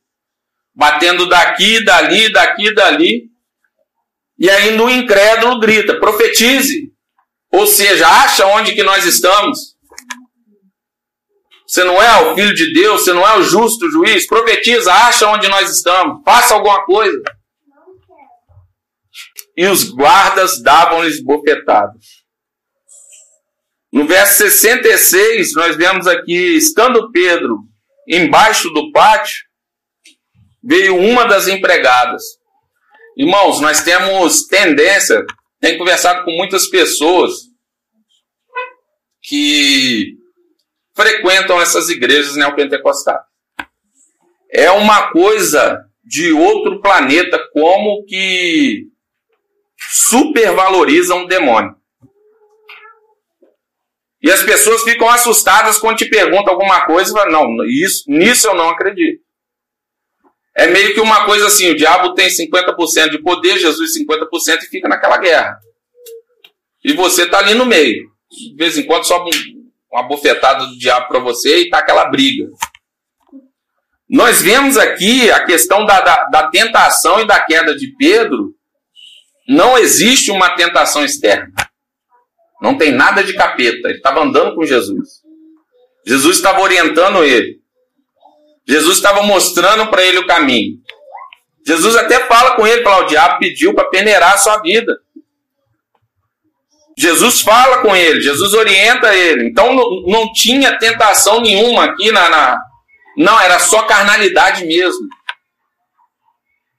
Batendo 0.75 1.29
daqui, 1.29 1.85
dali, 1.85 2.33
daqui, 2.33 2.75
dali. 2.75 3.25
E 4.39 4.51
aí 4.51 4.75
no 4.75 4.91
incrédulo 4.91 5.61
grita: 5.61 6.01
profetize. 6.01 6.91
Ou 7.53 7.67
seja, 7.67 8.09
acha 8.09 8.47
onde 8.47 8.75
que 8.75 8.83
nós 8.83 9.05
estamos. 9.05 9.74
Você 11.75 11.83
não 11.83 12.01
é 12.01 12.23
o 12.23 12.37
filho 12.37 12.55
de 12.55 12.73
Deus, 12.73 13.03
você 13.03 13.13
não 13.13 13.27
é 13.27 13.37
o 13.37 13.43
justo 13.43 13.91
juiz. 13.91 14.29
Profetiza, 14.29 14.93
acha 14.93 15.29
onde 15.29 15.49
nós 15.49 15.69
estamos. 15.71 16.23
Faça 16.25 16.55
alguma 16.55 16.85
coisa. 16.85 17.21
E 19.57 19.67
os 19.67 19.91
guardas 19.91 20.63
davam-lhes 20.63 21.21
bofetadas. 21.21 22.05
No 23.93 24.07
verso 24.07 24.35
66, 24.35 25.55
nós 25.55 25.77
vemos 25.77 26.07
aqui, 26.07 26.57
estando 26.57 27.11
Pedro 27.11 27.59
embaixo 28.09 28.71
do 28.71 28.93
pátio, 28.93 29.35
veio 30.63 30.97
uma 30.97 31.25
das 31.25 31.49
empregadas 31.49 32.23
Irmãos, 33.17 33.61
nós 33.61 33.85
temos 33.85 34.45
tendência, 34.47 35.25
tenho 35.61 35.79
conversado 35.79 36.25
com 36.25 36.33
muitas 36.33 36.69
pessoas 36.69 37.33
que 39.23 40.17
frequentam 40.95 41.61
essas 41.61 41.89
igrejas 41.89 42.37
neopentecostais. 42.37 43.21
É 44.51 44.71
uma 44.71 45.11
coisa 45.11 45.85
de 46.05 46.33
outro 46.33 46.81
planeta, 46.81 47.39
como 47.53 48.05
que 48.05 48.85
supervalorizam 49.91 51.25
o 51.25 51.27
demônio. 51.27 51.75
E 54.23 54.31
as 54.31 54.43
pessoas 54.43 54.83
ficam 54.83 55.09
assustadas 55.09 55.79
quando 55.79 55.99
te 55.99 56.09
perguntam 56.09 56.55
alguma 56.55 56.87
coisa 56.87 57.11
e 57.11 57.13
falam, 57.13 57.33
não, 57.33 57.65
isso, 57.67 58.05
nisso 58.09 58.47
eu 58.47 58.55
não 58.55 58.71
acredito. 58.71 59.23
É 60.57 60.69
meio 60.69 60.95
que 60.95 61.01
uma 61.01 61.27
coisa 61.27 61.49
assim: 61.49 61.71
o 61.71 61.77
diabo 61.77 62.15
tem 62.15 62.29
50% 62.29 63.11
de 63.11 63.21
poder, 63.21 63.59
Jesus 63.59 63.99
50% 63.99 64.63
e 64.63 64.67
fica 64.67 64.89
naquela 64.89 65.19
guerra. 65.19 65.59
E 66.85 66.93
você 66.93 67.25
está 67.25 67.39
ali 67.39 67.55
no 67.55 67.67
meio. 67.67 68.09
De 68.31 68.55
vez 68.57 68.79
em 68.79 68.87
quando 68.87 69.05
sobe 69.05 69.31
uma 69.95 70.03
bofetada 70.03 70.67
do 70.67 70.77
diabo 70.77 71.07
para 71.07 71.21
você 71.21 71.61
e 71.61 71.65
está 71.65 71.79
aquela 71.79 72.07
briga. 72.07 72.49
Nós 74.11 74.43
vemos 74.43 74.77
aqui 74.77 75.31
a 75.31 75.45
questão 75.45 75.87
da, 75.87 76.01
da, 76.01 76.25
da 76.25 76.49
tentação 76.49 77.21
e 77.21 77.27
da 77.27 77.41
queda 77.41 77.77
de 77.77 77.95
Pedro. 77.97 78.53
Não 79.49 79.79
existe 79.79 80.33
uma 80.33 80.51
tentação 80.57 81.05
externa. 81.05 81.53
Não 82.61 82.77
tem 82.77 82.91
nada 82.91 83.23
de 83.23 83.35
capeta. 83.35 83.89
Ele 83.89 83.99
estava 83.99 84.21
andando 84.21 84.57
com 84.57 84.65
Jesus. 84.65 85.23
Jesus 86.05 86.37
estava 86.37 86.61
orientando 86.61 87.23
ele. 87.23 87.61
Jesus 88.67 88.97
estava 88.97 89.23
mostrando 89.23 89.89
para 89.91 90.05
ele 90.05 90.19
o 90.19 90.27
caminho. 90.27 90.77
Jesus 91.67 91.95
até 91.97 92.27
fala 92.27 92.57
com 92.57 92.67
ele, 92.67 92.83
fala, 92.83 93.05
o 93.05 93.07
diabo 93.07 93.39
pediu 93.39 93.75
para 93.75 93.89
peneirar 93.89 94.35
a 94.35 94.39
sua 94.39 94.61
vida. 94.61 94.99
Jesus 96.97 97.41
fala 97.41 97.79
com 97.79 97.95
ele, 97.95 98.21
Jesus 98.21 98.55
orienta 98.55 99.15
ele. 99.15 99.49
Então 99.49 99.75
não, 99.75 100.03
não 100.07 100.33
tinha 100.33 100.79
tentação 100.79 101.41
nenhuma 101.41 101.85
aqui 101.85 102.13
na, 102.13 102.29
na. 102.29 102.59
Não, 103.17 103.41
era 103.41 103.59
só 103.59 103.83
carnalidade 103.83 104.65
mesmo. 104.65 105.07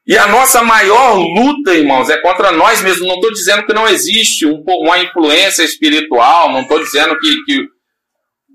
E 0.07 0.15
a 0.17 0.27
nossa 0.27 0.63
maior 0.63 1.15
luta, 1.15 1.73
irmãos, 1.73 2.09
é 2.09 2.17
contra 2.17 2.51
nós 2.51 2.81
mesmos. 2.81 3.07
Não 3.07 3.15
estou 3.15 3.31
dizendo 3.31 3.65
que 3.65 3.73
não 3.73 3.87
existe 3.87 4.45
um, 4.45 4.63
uma 4.65 4.99
influência 4.99 5.63
espiritual, 5.63 6.51
não 6.51 6.61
estou 6.61 6.79
dizendo 6.79 7.17
que, 7.17 7.43
que, 7.43 7.67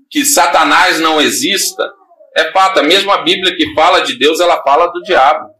que 0.09 0.25
Satanás 0.25 0.99
não 0.99 1.21
exista. 1.21 1.91
É 2.37 2.51
fato, 2.51 2.79
a 2.79 2.83
mesma 2.83 3.21
Bíblia 3.23 3.55
que 3.55 3.73
fala 3.73 3.99
de 3.99 4.17
Deus, 4.17 4.39
ela 4.39 4.63
fala 4.63 4.87
do 4.87 5.01
diabo. 5.01 5.50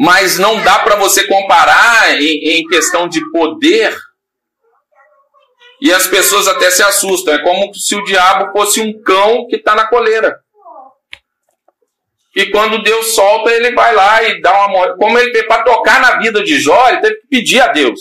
Mas 0.00 0.38
não 0.38 0.62
dá 0.62 0.78
para 0.78 0.96
você 0.96 1.26
comparar 1.26 2.18
em, 2.18 2.60
em 2.60 2.66
questão 2.66 3.06
de 3.06 3.20
poder. 3.30 3.94
E 5.78 5.92
as 5.92 6.06
pessoas 6.06 6.48
até 6.48 6.70
se 6.70 6.82
assustam. 6.82 7.34
É 7.34 7.42
como 7.42 7.74
se 7.74 7.94
o 7.94 8.04
diabo 8.04 8.50
fosse 8.50 8.80
um 8.80 8.98
cão 9.02 9.46
que 9.46 9.56
está 9.56 9.74
na 9.74 9.86
coleira. 9.88 10.40
E 12.34 12.46
quando 12.46 12.82
Deus 12.82 13.14
solta, 13.14 13.50
ele 13.50 13.72
vai 13.72 13.94
lá 13.94 14.22
e 14.22 14.40
dá 14.40 14.66
uma. 14.66 14.96
Como 14.96 15.18
ele 15.18 15.42
para 15.42 15.64
tocar 15.64 16.00
na 16.00 16.18
vida 16.18 16.42
de 16.42 16.58
Jó, 16.58 16.88
ele 16.88 17.02
teve 17.02 17.16
que 17.16 17.28
pedir 17.28 17.60
a 17.60 17.66
Deus. 17.66 18.00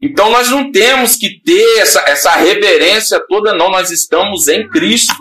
Então 0.00 0.30
nós 0.30 0.48
não 0.48 0.70
temos 0.70 1.16
que 1.16 1.40
ter 1.42 1.80
essa, 1.80 2.00
essa 2.06 2.36
reverência 2.36 3.20
toda, 3.28 3.52
não. 3.52 3.68
Nós 3.68 3.90
estamos 3.90 4.46
em 4.46 4.68
Cristo. 4.68 5.12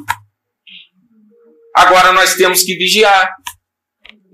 Agora 1.75 2.11
nós 2.13 2.35
temos 2.35 2.61
que 2.61 2.75
vigiar. 2.75 3.27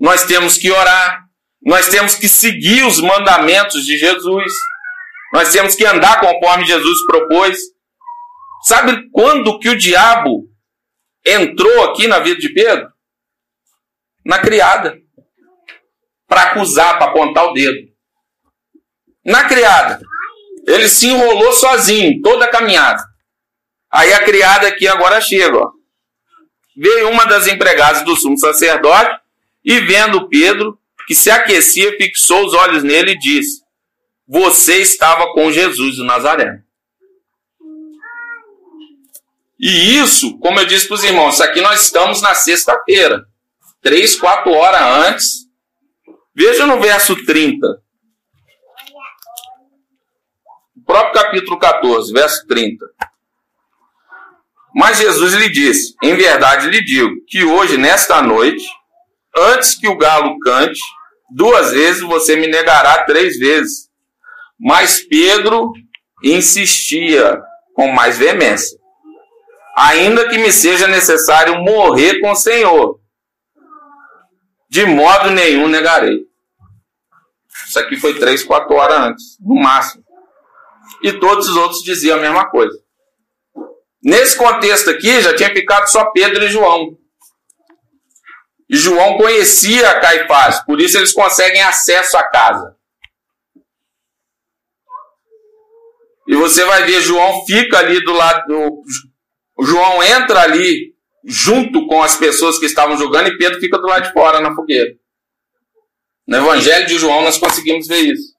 Nós 0.04 0.26
temos 0.26 0.58
que 0.58 0.70
orar. 0.70 1.24
Nós 1.62 1.88
temos 1.88 2.14
que 2.14 2.28
seguir 2.28 2.84
os 2.84 3.00
mandamentos 3.00 3.86
de 3.86 3.96
Jesus. 3.96 4.52
Nós 5.32 5.50
temos 5.50 5.74
que 5.74 5.86
andar 5.86 6.20
conforme 6.20 6.66
Jesus 6.66 7.06
propôs. 7.06 7.58
Sabe 8.64 9.08
quando 9.10 9.58
que 9.58 9.70
o 9.70 9.78
diabo 9.78 10.46
entrou 11.24 11.84
aqui 11.84 12.06
na 12.06 12.18
vida 12.18 12.38
de 12.38 12.50
Pedro? 12.50 12.86
Na 14.26 14.38
criada. 14.40 14.98
Para 16.28 16.50
acusar, 16.50 16.98
para 16.98 17.10
apontar 17.10 17.46
o 17.46 17.54
dedo. 17.54 17.88
Na 19.24 19.48
criada. 19.48 20.02
Ele 20.66 20.86
se 20.86 21.08
enrolou 21.08 21.54
sozinho, 21.54 22.20
toda 22.20 22.44
a 22.44 22.50
caminhada. 22.50 23.02
Aí 23.90 24.12
a 24.12 24.22
criada 24.22 24.68
aqui 24.68 24.86
agora 24.86 25.18
chega, 25.22 25.56
ó. 25.56 25.70
Veio 26.76 27.08
uma 27.08 27.24
das 27.24 27.46
empregadas 27.46 28.04
do 28.04 28.14
sumo 28.14 28.36
sacerdote 28.36 29.23
e 29.64 29.80
vendo 29.80 30.28
Pedro, 30.28 30.78
que 31.06 31.14
se 31.14 31.30
aquecia, 31.30 31.96
fixou 31.96 32.44
os 32.44 32.52
olhos 32.52 32.82
nele 32.82 33.12
e 33.12 33.18
disse: 33.18 33.62
Você 34.28 34.82
estava 34.82 35.32
com 35.32 35.50
Jesus 35.50 35.98
o 35.98 36.04
Nazareno. 36.04 36.62
E 39.58 39.98
isso, 39.98 40.38
como 40.38 40.60
eu 40.60 40.66
disse 40.66 40.86
para 40.86 40.96
os 40.96 41.04
irmãos, 41.04 41.40
aqui 41.40 41.60
nós 41.60 41.82
estamos 41.82 42.20
na 42.20 42.34
sexta-feira, 42.34 43.24
três, 43.80 44.14
quatro 44.16 44.52
horas 44.52 45.08
antes. 45.08 45.44
Veja 46.34 46.66
no 46.66 46.80
verso 46.80 47.14
30. 47.24 47.66
O 50.76 50.84
próprio 50.84 51.12
capítulo 51.14 51.58
14, 51.58 52.12
verso 52.12 52.46
30. 52.46 52.84
Mas 54.74 54.98
Jesus 54.98 55.32
lhe 55.34 55.48
disse: 55.48 55.94
Em 56.02 56.16
verdade 56.16 56.68
lhe 56.68 56.84
digo 56.84 57.14
que 57.28 57.44
hoje, 57.44 57.78
nesta 57.78 58.20
noite, 58.20 58.64
antes 59.36 59.78
que 59.78 59.88
o 59.88 59.96
galo 59.96 60.38
cante, 60.40 60.80
duas 61.30 61.72
vezes 61.72 62.02
você 62.02 62.36
me 62.36 62.46
negará 62.46 63.04
três 63.04 63.38
vezes. 63.38 63.88
Mas 64.58 65.02
Pedro 65.06 65.72
insistia 66.22 67.40
com 67.74 67.88
mais 67.88 68.16
veemência: 68.16 68.78
Ainda 69.76 70.28
que 70.28 70.38
me 70.38 70.52
seja 70.52 70.86
necessário 70.86 71.60
morrer 71.62 72.20
com 72.20 72.30
o 72.30 72.36
Senhor, 72.36 73.00
de 74.68 74.86
modo 74.86 75.30
nenhum 75.30 75.68
negarei. 75.68 76.20
Isso 77.66 77.78
aqui 77.78 77.96
foi 77.96 78.18
três, 78.18 78.44
quatro 78.44 78.74
horas 78.74 78.98
antes, 79.00 79.36
no 79.40 79.56
máximo. 79.56 80.04
E 81.02 81.12
todos 81.12 81.48
os 81.48 81.56
outros 81.56 81.82
diziam 81.82 82.18
a 82.18 82.20
mesma 82.20 82.48
coisa. 82.48 82.76
Nesse 84.02 84.36
contexto 84.36 84.90
aqui, 84.90 85.20
já 85.20 85.34
tinha 85.34 85.50
ficado 85.50 85.88
só 85.88 86.04
Pedro 86.10 86.44
e 86.44 86.48
João. 86.48 86.96
E 88.74 88.76
João 88.76 89.16
conhecia 89.16 90.00
Caifás, 90.00 90.64
por 90.64 90.80
isso 90.80 90.98
eles 90.98 91.12
conseguem 91.12 91.62
acesso 91.62 92.16
à 92.16 92.24
casa. 92.24 92.76
E 96.26 96.34
você 96.34 96.64
vai 96.64 96.82
ver, 96.82 97.00
João 97.00 97.46
fica 97.46 97.78
ali 97.78 98.02
do 98.02 98.12
lado 98.12 98.44
do. 98.48 98.82
João 99.64 100.02
entra 100.02 100.40
ali 100.40 100.92
junto 101.24 101.86
com 101.86 102.02
as 102.02 102.16
pessoas 102.16 102.58
que 102.58 102.66
estavam 102.66 102.96
jogando 102.96 103.28
e 103.28 103.38
Pedro 103.38 103.60
fica 103.60 103.78
do 103.78 103.86
lado 103.86 104.08
de 104.08 104.12
fora 104.12 104.40
na 104.40 104.52
fogueira. 104.56 104.90
No 106.26 106.38
Evangelho 106.38 106.88
de 106.88 106.98
João 106.98 107.22
nós 107.22 107.38
conseguimos 107.38 107.86
ver 107.86 108.00
isso. 108.00 108.34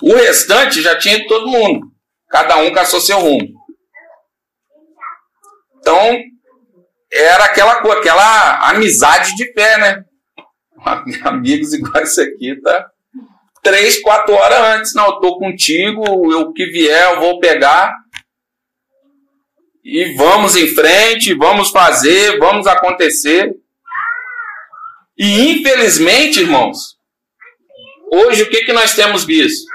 O 0.00 0.14
restante 0.14 0.80
já 0.80 0.96
tinha 0.96 1.26
todo 1.26 1.50
mundo. 1.50 1.88
Cada 2.30 2.58
um 2.58 2.72
caçou 2.72 3.00
seu 3.00 3.18
rumo. 3.18 3.54
Então, 5.80 6.31
era 7.12 7.44
aquela, 7.44 7.72
aquela 7.72 8.70
amizade 8.70 9.36
de 9.36 9.52
pé, 9.52 9.78
né? 9.78 10.04
Amigos 11.24 11.72
igual 11.74 12.02
esse 12.02 12.20
aqui, 12.20 12.60
tá? 12.60 12.88
Três, 13.62 14.00
quatro 14.00 14.34
horas 14.34 14.58
antes, 14.78 14.94
não, 14.94 15.06
eu 15.06 15.20
tô 15.20 15.38
contigo, 15.38 16.02
o 16.02 16.52
que 16.52 16.66
vier 16.66 17.12
eu 17.12 17.20
vou 17.20 17.38
pegar. 17.38 17.94
E 19.84 20.16
vamos 20.16 20.56
em 20.56 20.66
frente, 20.68 21.34
vamos 21.34 21.70
fazer, 21.70 22.38
vamos 22.38 22.66
acontecer. 22.66 23.54
E 25.16 25.50
infelizmente, 25.50 26.40
irmãos, 26.40 26.96
hoje 28.12 28.42
o 28.42 28.50
que, 28.50 28.64
que 28.64 28.72
nós 28.72 28.94
temos 28.94 29.24
visto? 29.24 29.70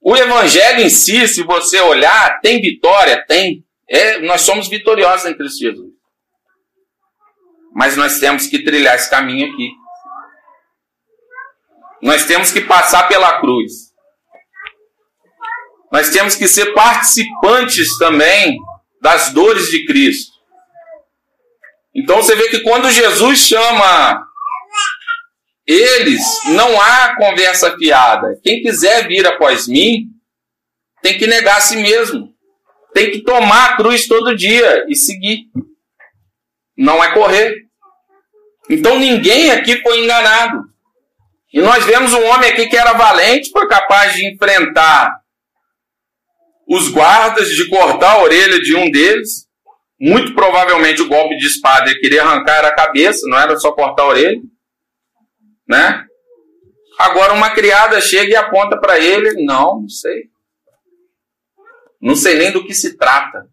O 0.00 0.16
evangelho 0.16 0.80
em 0.80 0.90
si, 0.90 1.26
se 1.26 1.42
você 1.42 1.80
olhar, 1.80 2.40
tem 2.40 2.60
vitória? 2.60 3.24
Tem. 3.26 3.64
É, 3.92 4.20
nós 4.20 4.40
somos 4.40 4.68
vitoriosos 4.68 5.26
em 5.26 5.36
Cristo 5.36 5.58
Jesus. 5.58 5.92
Mas 7.74 7.94
nós 7.94 8.18
temos 8.18 8.46
que 8.46 8.64
trilhar 8.64 8.94
esse 8.94 9.10
caminho 9.10 9.52
aqui. 9.52 9.70
Nós 12.00 12.24
temos 12.24 12.50
que 12.50 12.62
passar 12.62 13.06
pela 13.06 13.38
cruz. 13.38 13.92
Nós 15.92 16.08
temos 16.08 16.34
que 16.34 16.48
ser 16.48 16.72
participantes 16.72 17.98
também 17.98 18.58
das 18.98 19.30
dores 19.30 19.66
de 19.66 19.84
Cristo. 19.84 20.32
Então 21.94 22.16
você 22.16 22.34
vê 22.34 22.48
que 22.48 22.60
quando 22.60 22.90
Jesus 22.90 23.40
chama 23.40 24.26
eles, 25.66 26.22
não 26.46 26.80
há 26.80 27.14
conversa 27.16 27.76
fiada. 27.76 28.40
Quem 28.42 28.62
quiser 28.62 29.06
vir 29.06 29.26
após 29.26 29.68
mim, 29.68 30.06
tem 31.02 31.18
que 31.18 31.26
negar 31.26 31.58
a 31.58 31.60
si 31.60 31.76
mesmo 31.76 32.31
tem 32.94 33.10
que 33.10 33.22
tomar 33.22 33.70
a 33.70 33.76
cruz 33.76 34.06
todo 34.06 34.36
dia 34.36 34.84
e 34.88 34.94
seguir. 34.94 35.46
Não 36.76 37.02
é 37.02 37.12
correr. 37.12 37.54
Então 38.70 38.98
ninguém 38.98 39.50
aqui 39.50 39.80
foi 39.82 40.04
enganado. 40.04 40.62
E 41.52 41.60
nós 41.60 41.84
vemos 41.84 42.12
um 42.12 42.24
homem 42.24 42.50
aqui 42.50 42.66
que 42.66 42.76
era 42.76 42.94
valente, 42.94 43.50
foi 43.50 43.68
capaz 43.68 44.14
de 44.14 44.26
enfrentar 44.26 45.12
os 46.66 46.88
guardas, 46.88 47.48
de 47.48 47.68
cortar 47.68 48.12
a 48.12 48.22
orelha 48.22 48.58
de 48.60 48.74
um 48.74 48.90
deles. 48.90 49.46
Muito 50.00 50.34
provavelmente 50.34 51.02
o 51.02 51.08
golpe 51.08 51.36
de 51.36 51.46
espada 51.46 51.90
ele 51.90 52.00
queria 52.00 52.22
arrancar 52.22 52.64
a 52.64 52.74
cabeça, 52.74 53.28
não 53.28 53.38
era 53.38 53.56
só 53.56 53.70
cortar 53.72 54.02
a 54.02 54.08
orelha. 54.08 54.40
Né? 55.68 56.04
Agora 56.98 57.34
uma 57.34 57.50
criada 57.50 58.00
chega 58.00 58.32
e 58.32 58.36
aponta 58.36 58.78
para 58.80 58.98
ele, 58.98 59.44
não, 59.44 59.82
não 59.82 59.88
sei. 59.88 60.31
Não 62.02 62.16
sei 62.16 62.34
nem 62.34 62.50
do 62.50 62.66
que 62.66 62.74
se 62.74 62.96
trata. 62.96 63.48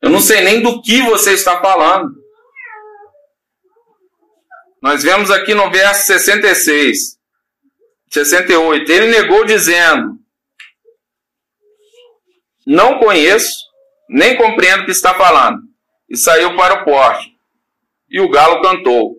Eu 0.00 0.08
não 0.08 0.20
sei 0.20 0.40
nem 0.40 0.62
do 0.62 0.80
que 0.80 1.02
você 1.02 1.34
está 1.34 1.60
falando. 1.60 2.14
Nós 4.80 5.02
vemos 5.02 5.30
aqui 5.30 5.52
no 5.52 5.70
verso 5.70 6.06
66, 6.06 7.18
68. 8.10 8.90
Ele 8.90 9.08
negou 9.08 9.44
dizendo: 9.44 10.18
Não 12.66 12.98
conheço, 12.98 13.52
nem 14.08 14.36
compreendo 14.36 14.82
o 14.82 14.84
que 14.86 14.92
está 14.92 15.12
falando. 15.12 15.60
E 16.08 16.16
saiu 16.16 16.56
para 16.56 16.80
o 16.80 16.84
porte. 16.84 17.36
E 18.08 18.20
o 18.20 18.30
galo 18.30 18.62
cantou. 18.62 19.14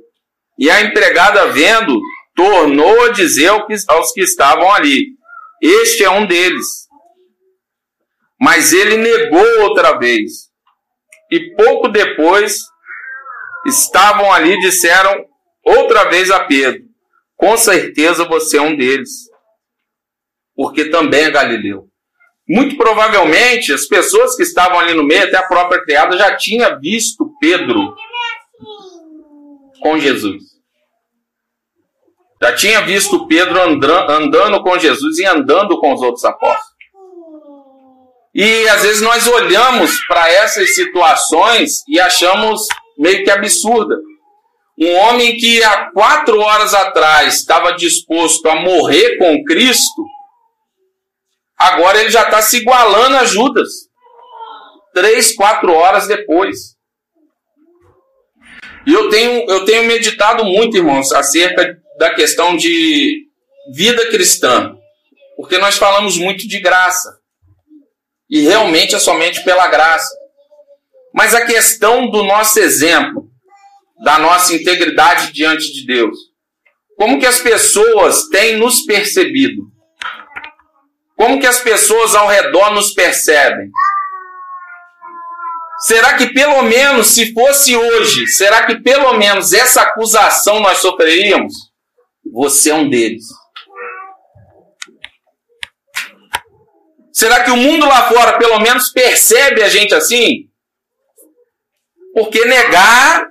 E 0.57 0.71
a 0.71 0.81
empregada, 0.81 1.51
vendo, 1.51 1.99
tornou 2.33 3.05
a 3.05 3.09
dizer 3.09 3.49
aos 3.49 4.11
que 4.13 4.21
estavam 4.21 4.73
ali: 4.73 5.17
Este 5.61 6.03
é 6.03 6.09
um 6.09 6.25
deles. 6.25 6.86
Mas 8.39 8.71
ele 8.73 8.97
negou 8.97 9.61
outra 9.61 9.97
vez. 9.97 10.49
E 11.31 11.55
pouco 11.55 11.87
depois, 11.89 12.61
estavam 13.65 14.31
ali 14.31 14.53
e 14.53 14.59
disseram 14.59 15.25
outra 15.63 16.05
vez 16.05 16.31
a 16.31 16.45
Pedro: 16.45 16.83
Com 17.35 17.57
certeza 17.57 18.25
você 18.25 18.57
é 18.57 18.61
um 18.61 18.75
deles, 18.75 19.09
porque 20.55 20.85
também 20.85 21.25
é 21.25 21.31
galileu. 21.31 21.87
Muito 22.47 22.77
provavelmente, 22.77 23.73
as 23.73 23.85
pessoas 23.85 24.35
que 24.35 24.43
estavam 24.43 24.79
ali 24.79 24.93
no 24.93 25.03
meio, 25.03 25.25
até 25.25 25.35
a 25.35 25.47
própria 25.47 25.83
criada, 25.83 26.17
já 26.17 26.37
tinha 26.37 26.75
visto 26.79 27.33
Pedro 27.41 27.93
com 29.81 29.99
Jesus. 29.99 30.43
Já 32.41 32.55
tinha 32.55 32.81
visto 32.81 33.27
Pedro 33.27 33.59
andando 33.59 34.61
com 34.61 34.77
Jesus 34.77 35.17
e 35.17 35.25
andando 35.25 35.77
com 35.79 35.93
os 35.93 36.01
outros 36.01 36.23
apóstolos. 36.23 36.66
E 38.37 38.69
às 38.69 38.83
vezes 38.83 39.01
nós 39.01 39.25
olhamos 39.25 39.97
para 40.07 40.31
essas 40.31 40.75
situações 40.75 41.81
e 41.89 41.99
achamos 41.99 42.67
meio 42.95 43.23
que 43.23 43.31
absurda. 43.31 43.95
Um 44.79 44.93
homem 44.93 45.35
que 45.37 45.63
há 45.63 45.89
quatro 45.91 46.39
horas 46.39 46.71
atrás 46.75 47.37
estava 47.37 47.71
disposto 47.71 48.47
a 48.47 48.55
morrer 48.61 49.17
com 49.17 49.43
Cristo, 49.43 50.05
agora 51.57 51.99
ele 51.99 52.11
já 52.11 52.21
está 52.21 52.39
se 52.43 52.57
igualando 52.57 53.17
a 53.17 53.25
Judas. 53.25 53.69
Três, 54.93 55.35
quatro 55.35 55.73
horas 55.73 56.07
depois. 56.07 56.75
E 58.85 58.93
eu 58.93 59.09
tenho, 59.09 59.49
eu 59.49 59.65
tenho 59.65 59.87
meditado 59.87 60.45
muito, 60.45 60.77
irmãos, 60.77 61.11
acerca 61.11 61.75
da 61.97 62.13
questão 62.13 62.55
de 62.55 63.25
vida 63.73 64.11
cristã. 64.11 64.75
Porque 65.35 65.57
nós 65.57 65.75
falamos 65.75 66.17
muito 66.17 66.47
de 66.47 66.59
graça. 66.59 67.16
E 68.29 68.41
realmente 68.41 68.95
é 68.95 68.99
somente 68.99 69.43
pela 69.43 69.67
graça. 69.67 70.13
Mas 71.13 71.33
a 71.33 71.45
questão 71.45 72.09
do 72.09 72.23
nosso 72.23 72.59
exemplo, 72.59 73.27
da 74.03 74.19
nossa 74.19 74.53
integridade 74.53 75.31
diante 75.31 75.73
de 75.73 75.85
Deus? 75.85 76.17
Como 76.97 77.19
que 77.19 77.25
as 77.25 77.39
pessoas 77.39 78.27
têm 78.29 78.57
nos 78.57 78.85
percebido? 78.85 79.63
Como 81.15 81.39
que 81.39 81.47
as 81.47 81.59
pessoas 81.59 82.15
ao 82.15 82.27
redor 82.27 82.71
nos 82.71 82.93
percebem? 82.93 83.69
Será 85.79 86.15
que 86.15 86.33
pelo 86.33 86.63
menos, 86.63 87.07
se 87.07 87.33
fosse 87.33 87.75
hoje, 87.75 88.27
será 88.27 88.65
que 88.65 88.81
pelo 88.81 89.13
menos 89.13 89.53
essa 89.53 89.81
acusação 89.81 90.59
nós 90.59 90.79
sofreríamos? 90.79 91.53
Você 92.33 92.71
é 92.71 92.75
um 92.75 92.89
deles. 92.89 93.25
Será 97.17 97.43
que 97.43 97.49
o 97.49 97.57
mundo 97.57 97.87
lá 97.87 98.07
fora 98.07 98.37
pelo 98.37 98.59
menos 98.59 98.91
percebe 98.91 99.63
a 99.63 99.69
gente 99.69 99.91
assim? 99.95 100.47
Porque 102.13 102.45
negar, 102.45 103.25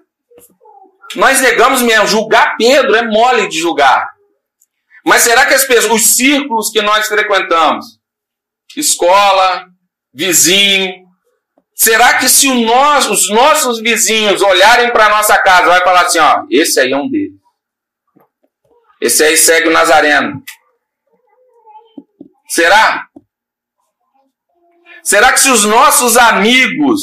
nós 1.15 1.41
negamos 1.41 1.83
mesmo. 1.83 2.09
Julgar 2.09 2.57
Pedro 2.57 2.97
é 2.97 3.03
mole 3.03 3.49
de 3.49 3.61
julgar. 3.61 4.11
Mas 5.05 5.23
será 5.23 5.47
que 5.47 5.55
as 5.55 5.65
pessoas, 5.65 6.03
os 6.03 6.17
círculos 6.17 6.71
que 6.71 6.83
nós 6.83 7.07
frequentamos, 7.07 8.01
escola, 8.77 9.69
vizinho, 10.13 11.07
será 11.73 12.19
que 12.19 12.29
se 12.29 12.49
os 12.49 13.31
nossos 13.31 13.81
vizinhos 13.81 14.43
olharem 14.43 14.93
para 14.93 15.11
nossa 15.11 15.39
casa, 15.39 15.69
vai 15.69 15.81
falar 15.85 16.01
assim, 16.07 16.19
ó, 16.19 16.45
esse 16.51 16.81
aí 16.81 16.91
é 16.91 16.97
um 16.97 17.09
deles. 17.09 17.39
Esse 19.01 19.23
aí 19.23 19.37
segue 19.37 19.69
o 19.69 19.73
Nazareno. 19.73 20.43
Será? 22.49 23.07
Será 25.07 25.33
que 25.33 25.39
se 25.39 25.49
os 25.49 25.63
nossos 25.63 26.17
amigos, 26.17 27.01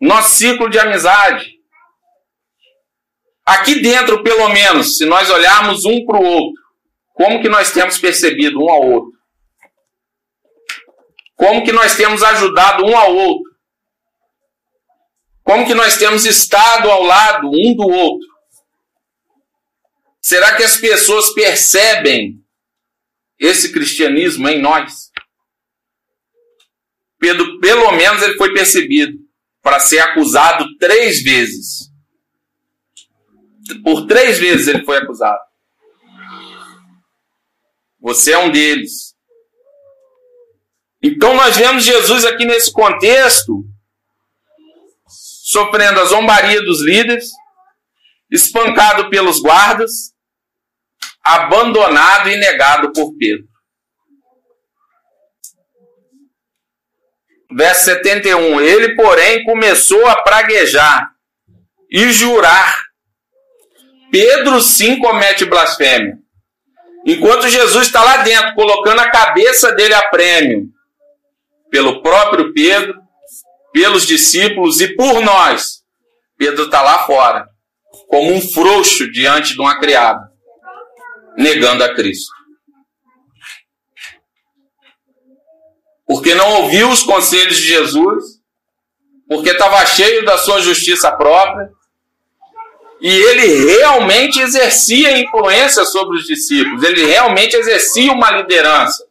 nosso 0.00 0.38
ciclo 0.38 0.70
de 0.70 0.78
amizade, 0.78 1.58
aqui 3.44 3.80
dentro 3.80 4.22
pelo 4.22 4.48
menos, 4.50 4.96
se 4.96 5.04
nós 5.06 5.28
olharmos 5.28 5.84
um 5.84 6.06
para 6.06 6.20
o 6.20 6.24
outro, 6.24 6.62
como 7.12 7.42
que 7.42 7.48
nós 7.48 7.72
temos 7.72 7.98
percebido 7.98 8.62
um 8.62 8.70
ao 8.70 8.88
outro? 8.88 9.10
Como 11.34 11.64
que 11.64 11.72
nós 11.72 11.96
temos 11.96 12.22
ajudado 12.22 12.86
um 12.86 12.96
ao 12.96 13.12
outro? 13.12 13.50
Como 15.42 15.66
que 15.66 15.74
nós 15.74 15.98
temos 15.98 16.24
estado 16.24 16.88
ao 16.88 17.02
lado 17.02 17.48
um 17.48 17.74
do 17.74 17.88
outro? 17.88 18.28
Será 20.22 20.56
que 20.56 20.62
as 20.62 20.76
pessoas 20.76 21.34
percebem 21.34 22.36
esse 23.36 23.72
cristianismo 23.72 24.48
em 24.48 24.62
nós? 24.62 25.09
Pedro, 27.20 27.60
pelo 27.60 27.92
menos, 27.92 28.22
ele 28.22 28.36
foi 28.36 28.52
percebido 28.52 29.16
para 29.62 29.78
ser 29.78 29.98
acusado 29.98 30.64
três 30.78 31.22
vezes. 31.22 31.90
Por 33.84 34.06
três 34.06 34.38
vezes 34.38 34.66
ele 34.66 34.84
foi 34.84 34.96
acusado. 34.96 35.38
Você 38.00 38.32
é 38.32 38.38
um 38.38 38.50
deles. 38.50 39.14
Então 41.02 41.34
nós 41.34 41.56
vemos 41.56 41.84
Jesus 41.84 42.24
aqui 42.24 42.44
nesse 42.44 42.72
contexto 42.72 43.64
sofrendo 45.06 46.00
a 46.00 46.04
zombaria 46.04 46.62
dos 46.62 46.82
líderes, 46.82 47.30
espancado 48.30 49.10
pelos 49.10 49.40
guardas, 49.40 50.14
abandonado 51.22 52.30
e 52.30 52.36
negado 52.36 52.92
por 52.92 53.14
Pedro. 53.16 53.49
Verso 57.52 57.84
71. 57.84 58.60
Ele, 58.60 58.94
porém, 58.94 59.44
começou 59.44 60.06
a 60.06 60.22
praguejar 60.22 61.10
e 61.90 62.10
jurar. 62.12 62.82
Pedro 64.10 64.60
sim 64.60 64.98
comete 64.98 65.44
blasfêmia. 65.44 66.18
Enquanto 67.06 67.48
Jesus 67.48 67.86
está 67.86 68.02
lá 68.02 68.18
dentro, 68.18 68.54
colocando 68.54 69.00
a 69.00 69.10
cabeça 69.10 69.72
dele 69.72 69.94
a 69.94 70.08
prêmio, 70.08 70.68
pelo 71.70 72.02
próprio 72.02 72.52
Pedro, 72.52 73.00
pelos 73.72 74.06
discípulos 74.06 74.80
e 74.80 74.94
por 74.94 75.22
nós, 75.22 75.80
Pedro 76.36 76.64
está 76.64 76.82
lá 76.82 77.04
fora, 77.04 77.46
como 78.08 78.32
um 78.32 78.40
frouxo 78.40 79.10
diante 79.10 79.54
de 79.54 79.60
uma 79.60 79.78
criada, 79.78 80.20
negando 81.36 81.84
a 81.84 81.94
Cristo. 81.94 82.39
Porque 86.10 86.34
não 86.34 86.62
ouviu 86.62 86.90
os 86.90 87.04
conselhos 87.04 87.56
de 87.56 87.68
Jesus, 87.68 88.24
porque 89.28 89.50
estava 89.50 89.86
cheio 89.86 90.24
da 90.24 90.36
sua 90.38 90.60
justiça 90.60 91.08
própria, 91.12 91.70
e 93.00 93.08
ele 93.08 93.76
realmente 93.76 94.40
exercia 94.40 95.16
influência 95.16 95.84
sobre 95.84 96.18
os 96.18 96.26
discípulos, 96.26 96.82
ele 96.82 97.06
realmente 97.06 97.54
exercia 97.54 98.10
uma 98.10 98.28
liderança. 98.32 99.06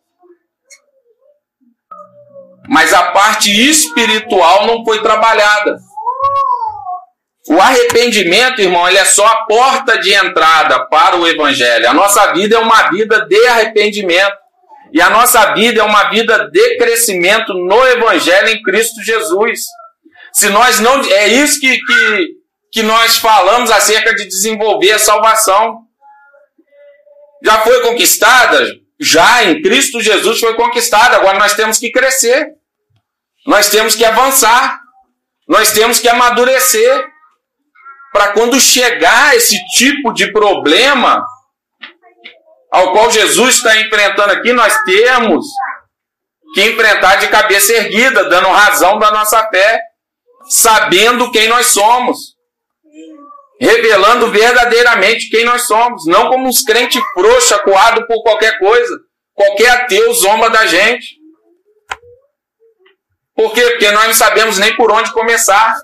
Mas 2.68 2.94
a 2.94 3.12
parte 3.14 3.50
espiritual 3.50 4.68
não 4.68 4.84
foi 4.84 5.02
trabalhada. 5.02 5.78
O 7.48 7.62
arrependimento, 7.62 8.60
irmão, 8.60 8.86
ele 8.90 8.98
é 8.98 9.06
só 9.06 9.26
a 9.26 9.46
porta 9.46 9.98
de 10.00 10.14
entrada 10.14 10.86
para 10.88 11.16
o 11.16 11.26
evangelho. 11.26 11.90
A 11.90 11.94
nossa 11.94 12.34
vida 12.34 12.58
é 12.58 12.60
uma 12.60 12.90
vida 12.90 13.26
de 13.26 13.48
arrependimento. 13.48 14.39
E 14.92 15.02
a 15.02 15.10
nossa 15.10 15.54
vida 15.54 15.82
é 15.82 15.84
uma 15.84 16.10
vida 16.10 16.50
de 16.50 16.78
crescimento 16.78 17.54
no 17.54 17.86
Evangelho 17.86 18.50
em 18.50 18.62
Cristo 18.64 19.04
Jesus. 19.04 19.62
Se 20.34 20.50
nós 20.50 20.80
não. 20.80 21.02
É 21.04 21.28
isso 21.28 21.60
que, 21.60 21.78
que, 21.78 22.28
que 22.72 22.84
nós 22.84 23.18
falamos 23.18 23.72
acerca 23.72 24.14
de 24.16 24.26
desenvolver 24.26 24.92
a 24.92 25.00
salvação. 25.00 25.82
Já 27.44 27.60
foi 27.60 27.82
conquistada? 27.82 28.68
Já 29.00 29.46
em 29.46 29.62
Cristo 29.62 30.02
Jesus 30.02 30.40
foi 30.40 30.56
conquistada. 30.56 31.18
Agora 31.18 31.38
nós 31.38 31.54
temos 31.54 31.78
que 31.78 31.92
crescer. 31.92 32.48
Nós 33.46 33.70
temos 33.70 33.96
que 33.96 34.04
avançar. 34.04 34.80
Nós 35.48 35.72
temos 35.72 36.00
que 36.00 36.10
amadurecer. 36.10 37.06
Para 38.12 38.34
quando 38.34 38.60
chegar 38.60 39.36
esse 39.36 39.56
tipo 39.78 40.12
de 40.12 40.32
problema, 40.32 41.24
ao 42.72 42.92
qual 42.92 43.12
Jesus 43.12 43.56
está 43.56 43.78
enfrentando 43.78 44.34
aqui, 44.34 44.54
nós 44.54 44.76
temos 44.84 45.46
que 46.54 46.64
enfrentar 46.64 47.16
de 47.16 47.28
cabeça 47.28 47.74
erguida, 47.74 48.26
dando 48.30 48.50
razão 48.50 48.98
da 48.98 49.12
nossa 49.12 49.48
fé, 49.50 49.80
sabendo 50.48 51.32
quem 51.32 51.48
nós 51.48 51.68
somos, 51.68 52.36
revelando 53.60 54.32
verdadeiramente 54.32 55.30
quem 55.30 55.44
nós 55.44 55.64
somos, 55.68 56.06
não 56.08 56.30
como 56.30 56.48
uns 56.48 56.64
crentes 56.64 57.02
frouxos, 57.14 57.52
acuados 57.52 58.06
por 58.08 58.24
qualquer 58.24 58.58
coisa. 58.58 59.00
Qualquer 59.34 59.70
ateu 59.70 60.14
zomba 60.14 60.50
da 60.50 60.66
gente. 60.66 61.18
Por 63.34 63.54
quê? 63.54 63.62
Porque 63.70 63.90
nós 63.92 64.08
não 64.08 64.14
sabemos 64.14 64.58
nem 64.58 64.76
por 64.76 64.92
onde 64.92 65.14
começar. 65.14 65.78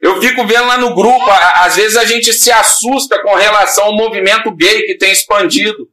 Eu 0.00 0.20
fico 0.20 0.46
vendo 0.46 0.66
lá 0.66 0.78
no 0.78 0.94
grupo, 0.94 1.28
às 1.56 1.74
vezes 1.74 1.96
a 1.96 2.04
gente 2.04 2.32
se 2.32 2.52
assusta 2.52 3.20
com 3.20 3.34
relação 3.34 3.84
ao 3.84 3.96
movimento 3.96 4.50
gay 4.52 4.82
que 4.82 4.96
tem 4.96 5.10
expandido. 5.10 5.88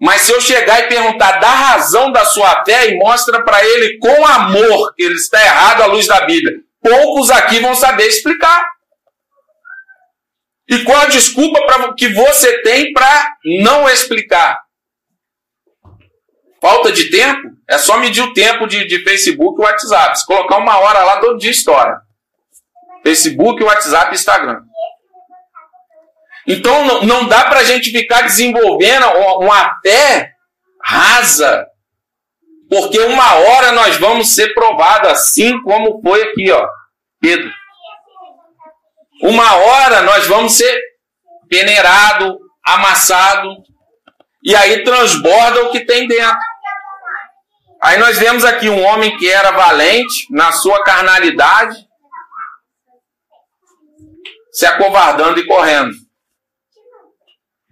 Mas 0.00 0.22
se 0.22 0.32
eu 0.32 0.40
chegar 0.40 0.80
e 0.80 0.88
perguntar 0.88 1.32
da 1.38 1.48
razão 1.48 2.10
da 2.12 2.24
sua 2.24 2.64
fé 2.64 2.88
e 2.88 2.98
mostra 2.98 3.42
para 3.42 3.64
ele 3.64 3.98
com 3.98 4.26
amor 4.26 4.94
que 4.94 5.02
ele 5.02 5.14
está 5.14 5.42
errado 5.42 5.82
à 5.82 5.86
luz 5.86 6.06
da 6.06 6.22
Bíblia, 6.22 6.60
poucos 6.82 7.30
aqui 7.30 7.60
vão 7.60 7.74
saber 7.74 8.06
explicar. 8.06 8.64
E 10.68 10.82
qual 10.84 11.02
a 11.02 11.06
desculpa 11.06 11.64
pra, 11.64 11.94
que 11.94 12.08
você 12.08 12.60
tem 12.62 12.92
para 12.92 13.36
não 13.44 13.88
explicar? 13.88 14.60
Falta 16.60 16.90
de 16.90 17.10
tempo? 17.10 17.50
É 17.68 17.78
só 17.78 17.98
medir 17.98 18.22
o 18.22 18.32
tempo 18.32 18.66
de, 18.66 18.86
de 18.86 19.04
Facebook 19.04 19.60
e 19.60 19.64
WhatsApp. 19.64 20.18
Se 20.18 20.26
colocar 20.26 20.56
uma 20.56 20.78
hora 20.78 21.04
lá, 21.04 21.20
todo 21.20 21.38
dia 21.38 21.50
história. 21.50 22.05
Facebook, 23.06 23.62
WhatsApp 23.62 24.10
e 24.10 24.14
Instagram. 24.16 24.62
Então 26.44 27.04
não, 27.04 27.28
dá 27.28 27.44
para 27.44 27.60
a 27.60 27.64
gente 27.64 27.92
ficar 27.92 28.22
desenvolvendo 28.22 29.06
uma 29.38 29.80
fé 29.80 30.32
rasa, 30.82 31.66
porque 32.68 32.98
uma 32.98 33.34
hora 33.34 33.70
nós 33.70 33.96
vamos 33.96 34.34
ser 34.34 34.52
provados, 34.54 35.10
assim 35.10 35.60
como 35.62 36.00
foi 36.02 36.20
aqui, 36.22 36.50
ó, 36.50 36.66
Pedro. 37.20 37.48
Uma 39.22 39.54
hora 39.54 40.02
nós 40.02 40.26
vamos 40.26 40.54
ser 40.54 40.76
peneirado, 41.48 42.38
amassado, 42.66 43.48
e 44.42 44.54
aí 44.56 44.82
transborda 44.82 45.62
o 45.64 45.70
que 45.70 45.84
tem 45.84 46.08
dentro. 46.08 46.36
Aí 47.80 47.98
nós 47.98 48.18
vemos 48.18 48.44
aqui 48.44 48.68
um 48.68 48.84
homem 48.84 49.16
que 49.16 49.30
era 49.30 49.52
valente 49.52 50.26
na 50.30 50.50
sua 50.50 50.82
carnalidade, 50.82 51.86
se 54.56 54.64
acovardando 54.64 55.38
e 55.38 55.46
correndo, 55.46 55.92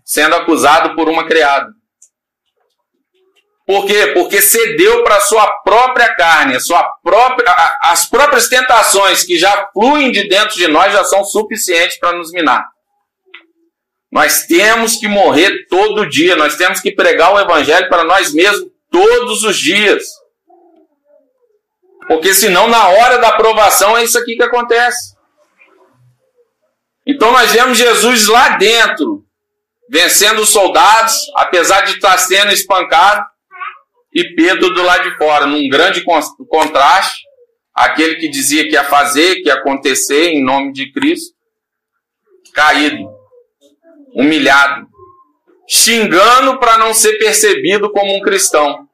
sendo 0.04 0.36
acusado 0.36 0.94
por 0.94 1.08
uma 1.08 1.26
criada. 1.26 1.66
Por 3.66 3.86
quê? 3.86 4.08
Porque 4.08 4.42
cedeu 4.42 5.02
para 5.02 5.18
sua 5.20 5.50
própria 5.62 6.14
carne, 6.14 6.60
sua 6.60 6.82
própria, 7.02 7.50
as 7.84 8.04
próprias 8.04 8.48
tentações 8.48 9.24
que 9.24 9.38
já 9.38 9.70
fluem 9.72 10.12
de 10.12 10.28
dentro 10.28 10.56
de 10.56 10.68
nós 10.68 10.92
já 10.92 11.02
são 11.04 11.24
suficientes 11.24 11.98
para 11.98 12.12
nos 12.12 12.30
minar. 12.30 12.68
Nós 14.12 14.42
temos 14.42 14.96
que 14.96 15.08
morrer 15.08 15.66
todo 15.70 16.06
dia, 16.06 16.36
nós 16.36 16.54
temos 16.56 16.82
que 16.82 16.92
pregar 16.92 17.32
o 17.32 17.40
evangelho 17.40 17.88
para 17.88 18.04
nós 18.04 18.34
mesmos 18.34 18.70
todos 18.90 19.42
os 19.42 19.56
dias. 19.56 20.04
Porque 22.06 22.34
senão, 22.34 22.68
na 22.68 22.88
hora 22.88 23.16
da 23.16 23.28
aprovação, 23.28 23.96
é 23.96 24.04
isso 24.04 24.18
aqui 24.18 24.36
que 24.36 24.42
acontece. 24.42 25.13
Então 27.06 27.32
nós 27.32 27.52
vemos 27.52 27.76
Jesus 27.76 28.28
lá 28.28 28.56
dentro, 28.56 29.24
vencendo 29.90 30.40
os 30.42 30.48
soldados, 30.48 31.14
apesar 31.36 31.82
de 31.82 31.92
estar 31.92 32.16
sendo 32.18 32.52
espancado, 32.52 33.24
e 34.12 34.34
Pedro 34.34 34.72
do 34.72 34.82
lado 34.82 35.10
de 35.10 35.16
fora, 35.16 35.44
num 35.44 35.68
grande 35.68 36.04
contraste, 36.48 37.24
aquele 37.74 38.14
que 38.14 38.28
dizia 38.28 38.64
que 38.64 38.72
ia 38.72 38.84
fazer, 38.84 39.42
que 39.42 39.48
ia 39.48 39.54
acontecer 39.54 40.30
em 40.30 40.42
nome 40.42 40.72
de 40.72 40.92
Cristo, 40.92 41.34
caído, 42.54 43.08
humilhado, 44.14 44.86
xingando 45.68 46.58
para 46.60 46.78
não 46.78 46.94
ser 46.94 47.18
percebido 47.18 47.90
como 47.90 48.16
um 48.16 48.20
cristão, 48.20 48.88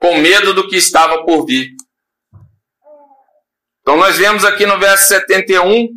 com 0.00 0.16
medo 0.18 0.54
do 0.54 0.68
que 0.68 0.76
estava 0.76 1.24
por 1.24 1.44
vir. 1.44 1.72
Então 3.90 3.98
nós 3.98 4.16
vemos 4.16 4.44
aqui 4.44 4.64
no 4.64 4.78
verso 4.78 5.08
71, 5.08 5.88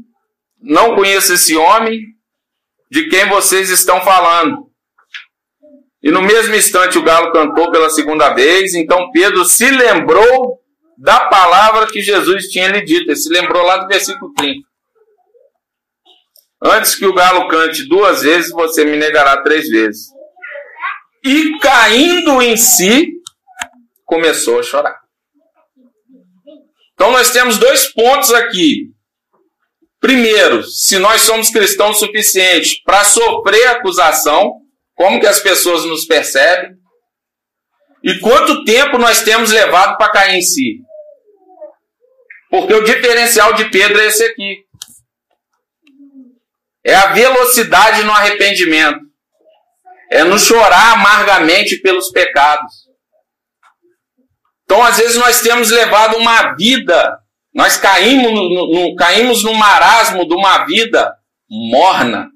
não 0.59 0.95
conheço 0.95 1.31
esse 1.31 1.55
homem 1.55 2.01
de 2.89 3.07
quem 3.07 3.29
vocês 3.29 3.69
estão 3.69 4.01
falando. 4.01 4.67
E 6.01 6.09
no 6.09 6.19
mesmo 6.19 6.55
instante 6.55 6.97
o 6.97 7.03
galo 7.03 7.31
cantou 7.31 7.69
pela 7.69 7.91
segunda 7.91 8.33
vez, 8.33 8.73
então 8.73 9.11
Pedro 9.11 9.45
se 9.45 9.69
lembrou 9.69 10.59
da 10.97 11.27
palavra 11.27 11.85
que 11.85 12.01
Jesus 12.01 12.45
tinha 12.47 12.67
lhe 12.67 12.81
dito. 12.81 13.11
Ele 13.11 13.15
se 13.15 13.29
lembrou 13.29 13.61
lá 13.63 13.77
do 13.77 13.87
versículo 13.87 14.33
30. 14.33 14.67
Antes 16.63 16.95
que 16.95 17.05
o 17.05 17.13
galo 17.13 17.47
cante 17.47 17.87
duas 17.87 18.23
vezes, 18.23 18.49
você 18.49 18.83
me 18.83 18.97
negará 18.97 19.43
três 19.43 19.69
vezes. 19.69 20.07
E 21.23 21.59
caindo 21.59 22.41
em 22.41 22.57
si, 22.57 23.07
começou 24.03 24.59
a 24.59 24.63
chorar. 24.63 25.02
Então 27.03 27.11
nós 27.11 27.31
temos 27.31 27.57
dois 27.57 27.91
pontos 27.91 28.31
aqui. 28.33 28.85
Primeiro, 29.99 30.63
se 30.63 30.97
nós 30.99 31.23
somos 31.23 31.49
cristãos 31.49 31.99
suficientes 31.99 32.81
para 32.81 33.03
sofrer 33.03 33.67
acusação, 33.67 34.53
como 34.95 35.19
que 35.19 35.27
as 35.27 35.41
pessoas 35.41 35.83
nos 35.83 36.05
percebem 36.05 36.71
e 38.01 38.17
quanto 38.19 38.63
tempo 38.63 38.97
nós 38.97 39.21
temos 39.21 39.51
levado 39.51 39.97
para 39.97 40.13
cair 40.13 40.37
em 40.37 40.41
si. 40.41 40.79
Porque 42.49 42.73
o 42.73 42.85
diferencial 42.85 43.51
de 43.51 43.69
Pedro 43.69 43.99
é 43.99 44.07
esse 44.07 44.23
aqui. 44.23 44.63
É 46.85 46.95
a 46.95 47.07
velocidade 47.07 48.01
no 48.03 48.13
arrependimento. 48.13 49.01
É 50.09 50.23
no 50.23 50.39
chorar 50.39 50.93
amargamente 50.93 51.81
pelos 51.81 52.09
pecados. 52.11 52.82
Então, 54.73 54.83
às 54.83 54.97
vezes, 54.97 55.17
nós 55.17 55.39
temos 55.41 55.69
levado 55.69 56.17
uma 56.17 56.55
vida, 56.55 57.19
nós 57.53 57.77
caímos 57.77 58.31
no, 58.31 58.49
no, 58.49 58.95
caímos 58.95 59.43
no 59.43 59.53
marasmo 59.53 60.27
de 60.27 60.33
uma 60.33 60.65
vida 60.65 61.13
morna, 61.47 62.27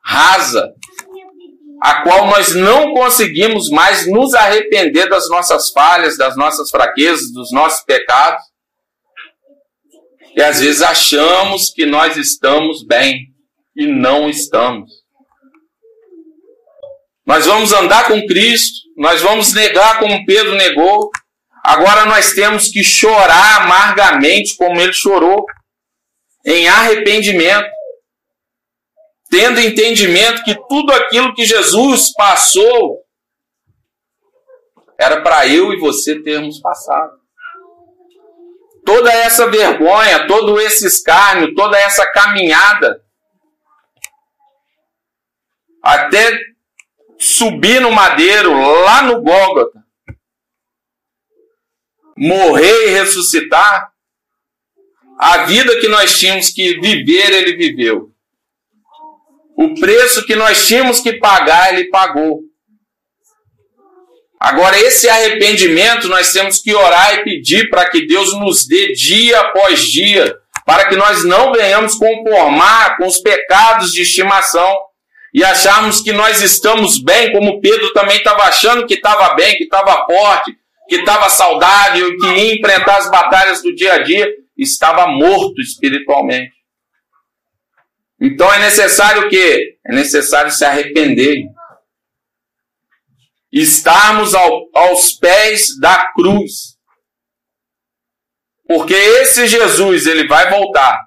rasa, 0.00 0.72
a 1.82 2.02
qual 2.02 2.28
nós 2.28 2.54
não 2.54 2.94
conseguimos 2.94 3.68
mais 3.68 4.06
nos 4.06 4.32
arrepender 4.32 5.08
das 5.08 5.28
nossas 5.28 5.72
falhas, 5.72 6.16
das 6.16 6.36
nossas 6.36 6.70
fraquezas, 6.70 7.32
dos 7.32 7.50
nossos 7.50 7.82
pecados. 7.82 8.44
E 10.36 10.40
às 10.40 10.60
vezes 10.60 10.82
achamos 10.82 11.70
que 11.70 11.84
nós 11.84 12.16
estamos 12.16 12.86
bem 12.86 13.26
e 13.74 13.88
não 13.88 14.30
estamos. 14.30 14.88
Nós 17.26 17.44
vamos 17.44 17.72
andar 17.72 18.06
com 18.06 18.24
Cristo, 18.28 18.78
nós 18.96 19.20
vamos 19.20 19.52
negar 19.52 19.98
como 19.98 20.24
Pedro 20.24 20.54
negou. 20.54 21.10
Agora 21.62 22.06
nós 22.06 22.32
temos 22.32 22.68
que 22.68 22.82
chorar 22.82 23.62
amargamente 23.62 24.56
como 24.56 24.80
ele 24.80 24.92
chorou, 24.92 25.44
em 26.44 26.68
arrependimento 26.68 27.70
tendo 29.30 29.60
entendimento 29.60 30.42
que 30.42 30.56
tudo 30.68 30.92
aquilo 30.92 31.32
que 31.32 31.46
Jesus 31.46 32.12
passou 32.12 32.98
era 34.98 35.22
para 35.22 35.46
eu 35.46 35.72
e 35.72 35.78
você 35.78 36.20
termos 36.20 36.58
passado. 36.58 37.18
Toda 38.84 39.10
essa 39.12 39.48
vergonha, 39.48 40.26
todo 40.26 40.60
esse 40.60 40.84
escárnio, 40.84 41.54
toda 41.54 41.78
essa 41.78 42.10
caminhada, 42.10 43.02
até 45.82 46.36
subir 47.18 47.80
no 47.80 47.92
madeiro, 47.92 48.52
lá 48.82 49.02
no 49.02 49.22
Gólgota, 49.22 49.79
morrer 52.20 52.88
e 52.88 52.90
ressuscitar, 52.90 53.88
a 55.18 55.38
vida 55.44 55.80
que 55.80 55.88
nós 55.88 56.18
tínhamos 56.18 56.50
que 56.50 56.78
viver, 56.78 57.32
ele 57.32 57.56
viveu. 57.56 58.10
O 59.56 59.74
preço 59.80 60.26
que 60.26 60.36
nós 60.36 60.66
tínhamos 60.66 61.00
que 61.00 61.14
pagar, 61.14 61.72
ele 61.72 61.88
pagou. 61.88 62.42
Agora, 64.38 64.78
esse 64.78 65.08
arrependimento 65.08 66.08
nós 66.08 66.32
temos 66.32 66.58
que 66.58 66.74
orar 66.74 67.14
e 67.14 67.24
pedir 67.24 67.68
para 67.68 67.88
que 67.88 68.06
Deus 68.06 68.32
nos 68.38 68.66
dê 68.66 68.92
dia 68.92 69.38
após 69.40 69.80
dia, 69.82 70.34
para 70.64 70.88
que 70.88 70.96
nós 70.96 71.24
não 71.24 71.52
venhamos 71.52 71.94
conformar 71.94 72.96
com 72.96 73.06
os 73.06 73.18
pecados 73.20 73.92
de 73.92 74.02
estimação 74.02 74.74
e 75.32 75.44
acharmos 75.44 76.00
que 76.00 76.12
nós 76.12 76.40
estamos 76.40 77.02
bem, 77.02 77.32
como 77.32 77.60
Pedro 77.60 77.92
também 77.92 78.16
estava 78.16 78.44
achando 78.44 78.86
que 78.86 78.94
estava 78.94 79.34
bem, 79.34 79.56
que 79.56 79.64
estava 79.64 80.06
forte, 80.06 80.56
que 80.90 80.96
estava 80.96 81.30
saudável, 81.30 82.16
que 82.18 82.26
ia 82.26 82.56
enfrentar 82.56 82.96
as 82.96 83.08
batalhas 83.08 83.62
do 83.62 83.72
dia 83.72 83.92
a 83.92 84.02
dia, 84.02 84.28
estava 84.58 85.06
morto 85.06 85.60
espiritualmente. 85.60 86.52
Então 88.20 88.52
é 88.52 88.58
necessário 88.58 89.26
o 89.26 89.28
quê? 89.28 89.78
É 89.86 89.94
necessário 89.94 90.50
se 90.50 90.64
arrepender. 90.64 91.44
Estarmos 93.52 94.34
ao, 94.34 94.68
aos 94.74 95.12
pés 95.12 95.78
da 95.78 96.12
cruz. 96.12 96.76
Porque 98.66 98.94
esse 98.94 99.46
Jesus, 99.46 100.06
ele 100.06 100.26
vai 100.26 100.50
voltar. 100.50 101.00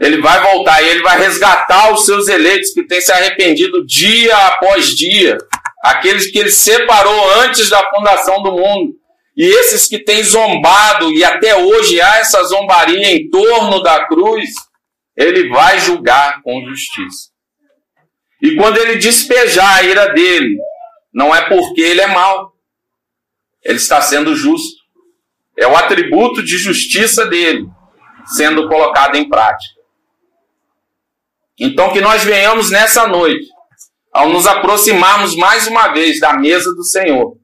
Ele 0.00 0.20
vai 0.22 0.40
voltar 0.40 0.82
e 0.82 0.88
ele 0.88 1.02
vai 1.02 1.18
resgatar 1.18 1.92
os 1.92 2.06
seus 2.06 2.26
eleitos 2.26 2.70
que 2.72 2.86
têm 2.86 3.02
se 3.02 3.12
arrependido 3.12 3.84
dia 3.84 4.34
após 4.46 4.88
dia. 4.88 5.36
Aqueles 5.82 6.30
que 6.30 6.38
ele 6.38 6.50
separou 6.50 7.30
antes 7.40 7.68
da 7.70 7.82
fundação 7.90 8.42
do 8.42 8.52
mundo. 8.52 8.94
E 9.36 9.44
esses 9.44 9.88
que 9.88 9.98
têm 9.98 10.22
zombado, 10.22 11.10
e 11.12 11.24
até 11.24 11.56
hoje 11.56 12.00
há 12.00 12.18
essa 12.18 12.42
zombaria 12.44 13.14
em 13.14 13.28
torno 13.30 13.82
da 13.82 14.06
cruz 14.06 14.50
ele 15.16 15.50
vai 15.50 15.78
julgar 15.78 16.42
com 16.42 16.64
justiça. 16.64 17.30
E 18.40 18.56
quando 18.56 18.78
ele 18.78 18.96
despejar 18.96 19.76
a 19.76 19.82
ira 19.82 20.06
dele, 20.14 20.56
não 21.12 21.34
é 21.34 21.46
porque 21.46 21.80
ele 21.82 22.00
é 22.00 22.06
mau, 22.06 22.54
ele 23.62 23.76
está 23.76 24.00
sendo 24.00 24.34
justo. 24.34 24.80
É 25.58 25.66
o 25.66 25.76
atributo 25.76 26.42
de 26.42 26.56
justiça 26.56 27.26
dele 27.26 27.66
sendo 28.24 28.66
colocado 28.66 29.16
em 29.16 29.28
prática. 29.28 29.78
Então, 31.58 31.92
que 31.92 32.00
nós 32.00 32.24
venhamos 32.24 32.70
nessa 32.70 33.06
noite, 33.06 33.46
ao 34.12 34.28
nos 34.28 34.46
aproximarmos 34.46 35.36
mais 35.36 35.66
uma 35.66 35.88
vez 35.88 36.18
da 36.18 36.32
mesa 36.34 36.74
do 36.74 36.82
Senhor, 36.82 37.36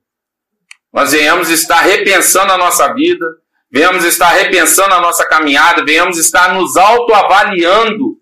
nós 0.93 1.13
venhamos 1.13 1.51
estar 1.51 1.81
repensando 1.83 2.53
a 2.53 2.59
nossa 2.59 2.93
vida, 2.95 3.27
venhamos 3.71 4.05
estar 4.05 4.31
repensando 4.31 4.95
a 4.95 5.01
nossa 5.01 5.29
caminhada, 5.29 5.85
venhamos 5.85 6.19
estar 6.19 6.55
nos 6.55 6.77
autoavaliando 6.77 8.17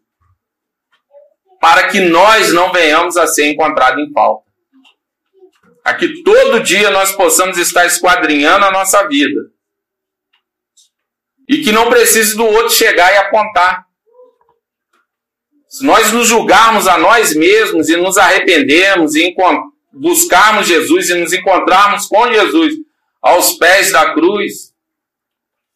para 1.60 1.88
que 1.88 2.00
nós 2.00 2.52
não 2.52 2.72
venhamos 2.72 3.16
a 3.16 3.26
ser 3.26 3.46
encontrados 3.50 4.02
em 4.02 4.12
falta. 4.12 4.44
A 5.84 5.94
que 5.94 6.22
todo 6.22 6.62
dia 6.62 6.90
nós 6.90 7.12
possamos 7.12 7.56
estar 7.56 7.86
esquadrinhando 7.86 8.64
a 8.64 8.70
nossa 8.70 9.06
vida. 9.06 9.40
E 11.48 11.62
que 11.62 11.72
não 11.72 11.88
precise 11.88 12.36
do 12.36 12.44
outro 12.44 12.70
chegar 12.70 13.12
e 13.12 13.16
apontar. 13.16 13.86
Se 15.74 15.84
nós 15.84 16.12
nos 16.12 16.28
julgarmos 16.28 16.86
a 16.86 16.96
nós 16.96 17.34
mesmos 17.34 17.88
e 17.88 17.96
nos 17.96 18.16
arrependermos 18.16 19.16
e 19.16 19.34
buscarmos 19.92 20.68
Jesus 20.68 21.10
e 21.10 21.14
nos 21.14 21.32
encontrarmos 21.32 22.06
com 22.06 22.32
Jesus 22.32 22.74
aos 23.20 23.54
pés 23.54 23.90
da 23.90 24.14
cruz, 24.14 24.72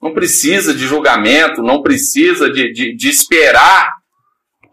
não 0.00 0.14
precisa 0.14 0.72
de 0.72 0.86
julgamento, 0.86 1.64
não 1.64 1.82
precisa 1.82 2.48
de, 2.48 2.72
de, 2.72 2.94
de 2.94 3.08
esperar 3.08 3.92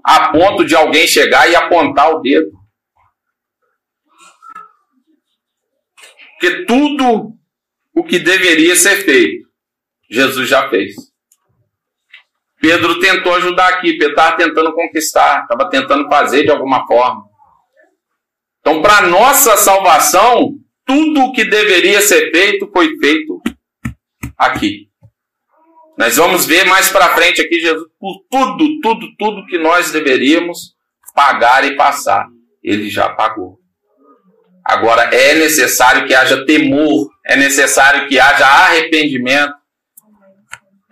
a 0.03 0.31
ponto 0.31 0.63
de 0.63 0.75
alguém 0.75 1.07
chegar 1.07 1.49
e 1.49 1.55
apontar 1.55 2.13
o 2.13 2.21
dedo. 2.21 2.51
Porque 6.33 6.65
tudo 6.65 7.35
o 7.95 8.03
que 8.03 8.19
deveria 8.19 8.75
ser 8.75 8.97
feito, 8.97 9.49
Jesus 10.07 10.47
já 10.47 10.69
fez. 10.69 11.14
Pedro 12.65 12.99
tentou 12.99 13.35
ajudar 13.35 13.67
aqui, 13.67 13.93
Pedro 13.93 14.15
estava 14.15 14.37
tentando 14.37 14.73
conquistar, 14.73 15.43
estava 15.43 15.69
tentando 15.69 16.09
fazer 16.09 16.45
de 16.45 16.49
alguma 16.49 16.87
forma. 16.87 17.23
Então, 18.59 18.81
para 18.81 19.05
nossa 19.05 19.55
salvação, 19.55 20.55
tudo 20.83 21.25
o 21.25 21.31
que 21.31 21.45
deveria 21.45 22.01
ser 22.01 22.31
feito 22.31 22.67
foi 22.73 22.97
feito 22.97 23.39
aqui. 24.35 24.87
Nós 25.95 26.17
vamos 26.17 26.47
ver 26.47 26.65
mais 26.65 26.89
para 26.89 27.13
frente 27.13 27.39
aqui, 27.39 27.59
Jesus, 27.59 27.85
por 27.99 28.23
tudo, 28.31 28.79
tudo, 28.81 29.15
tudo 29.15 29.45
que 29.45 29.59
nós 29.59 29.91
deveríamos 29.91 30.73
pagar 31.13 31.63
e 31.65 31.75
passar. 31.75 32.25
Ele 32.63 32.89
já 32.89 33.09
pagou. 33.09 33.59
Agora 34.65 35.03
é 35.15 35.35
necessário 35.35 36.07
que 36.07 36.15
haja 36.15 36.43
temor, 36.47 37.11
é 37.27 37.35
necessário 37.35 38.07
que 38.07 38.19
haja 38.19 38.47
arrependimento, 38.47 39.53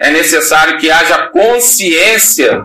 é 0.03 0.11
necessário 0.11 0.77
que 0.77 0.91
haja 0.91 1.29
consciência 1.29 2.61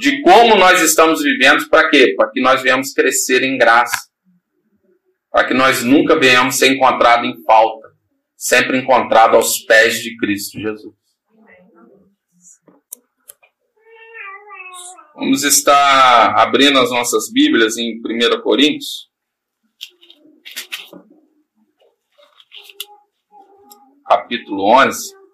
de 0.00 0.20
como 0.22 0.56
nós 0.56 0.82
estamos 0.82 1.22
vivendo, 1.22 1.68
para 1.68 1.88
quê? 1.88 2.14
Para 2.16 2.28
que 2.32 2.40
nós 2.40 2.60
venhamos 2.62 2.92
crescer 2.92 3.44
em 3.44 3.56
graça, 3.56 4.08
para 5.30 5.46
que 5.46 5.54
nós 5.54 5.84
nunca 5.84 6.18
venhamos 6.18 6.58
ser 6.58 6.72
encontrados 6.72 7.30
em 7.30 7.44
falta, 7.44 7.86
sempre 8.36 8.76
encontrado 8.76 9.36
aos 9.36 9.60
pés 9.60 10.02
de 10.02 10.16
Cristo 10.16 10.58
Jesus. 10.58 10.96
Vamos 15.14 15.44
estar 15.44 16.34
abrindo 16.40 16.80
as 16.80 16.90
nossas 16.90 17.30
Bíblias 17.32 17.76
em 17.76 18.00
1 18.00 18.42
Coríntios. 18.42 19.08
Capítulo 24.04 24.64
11. 24.72 25.25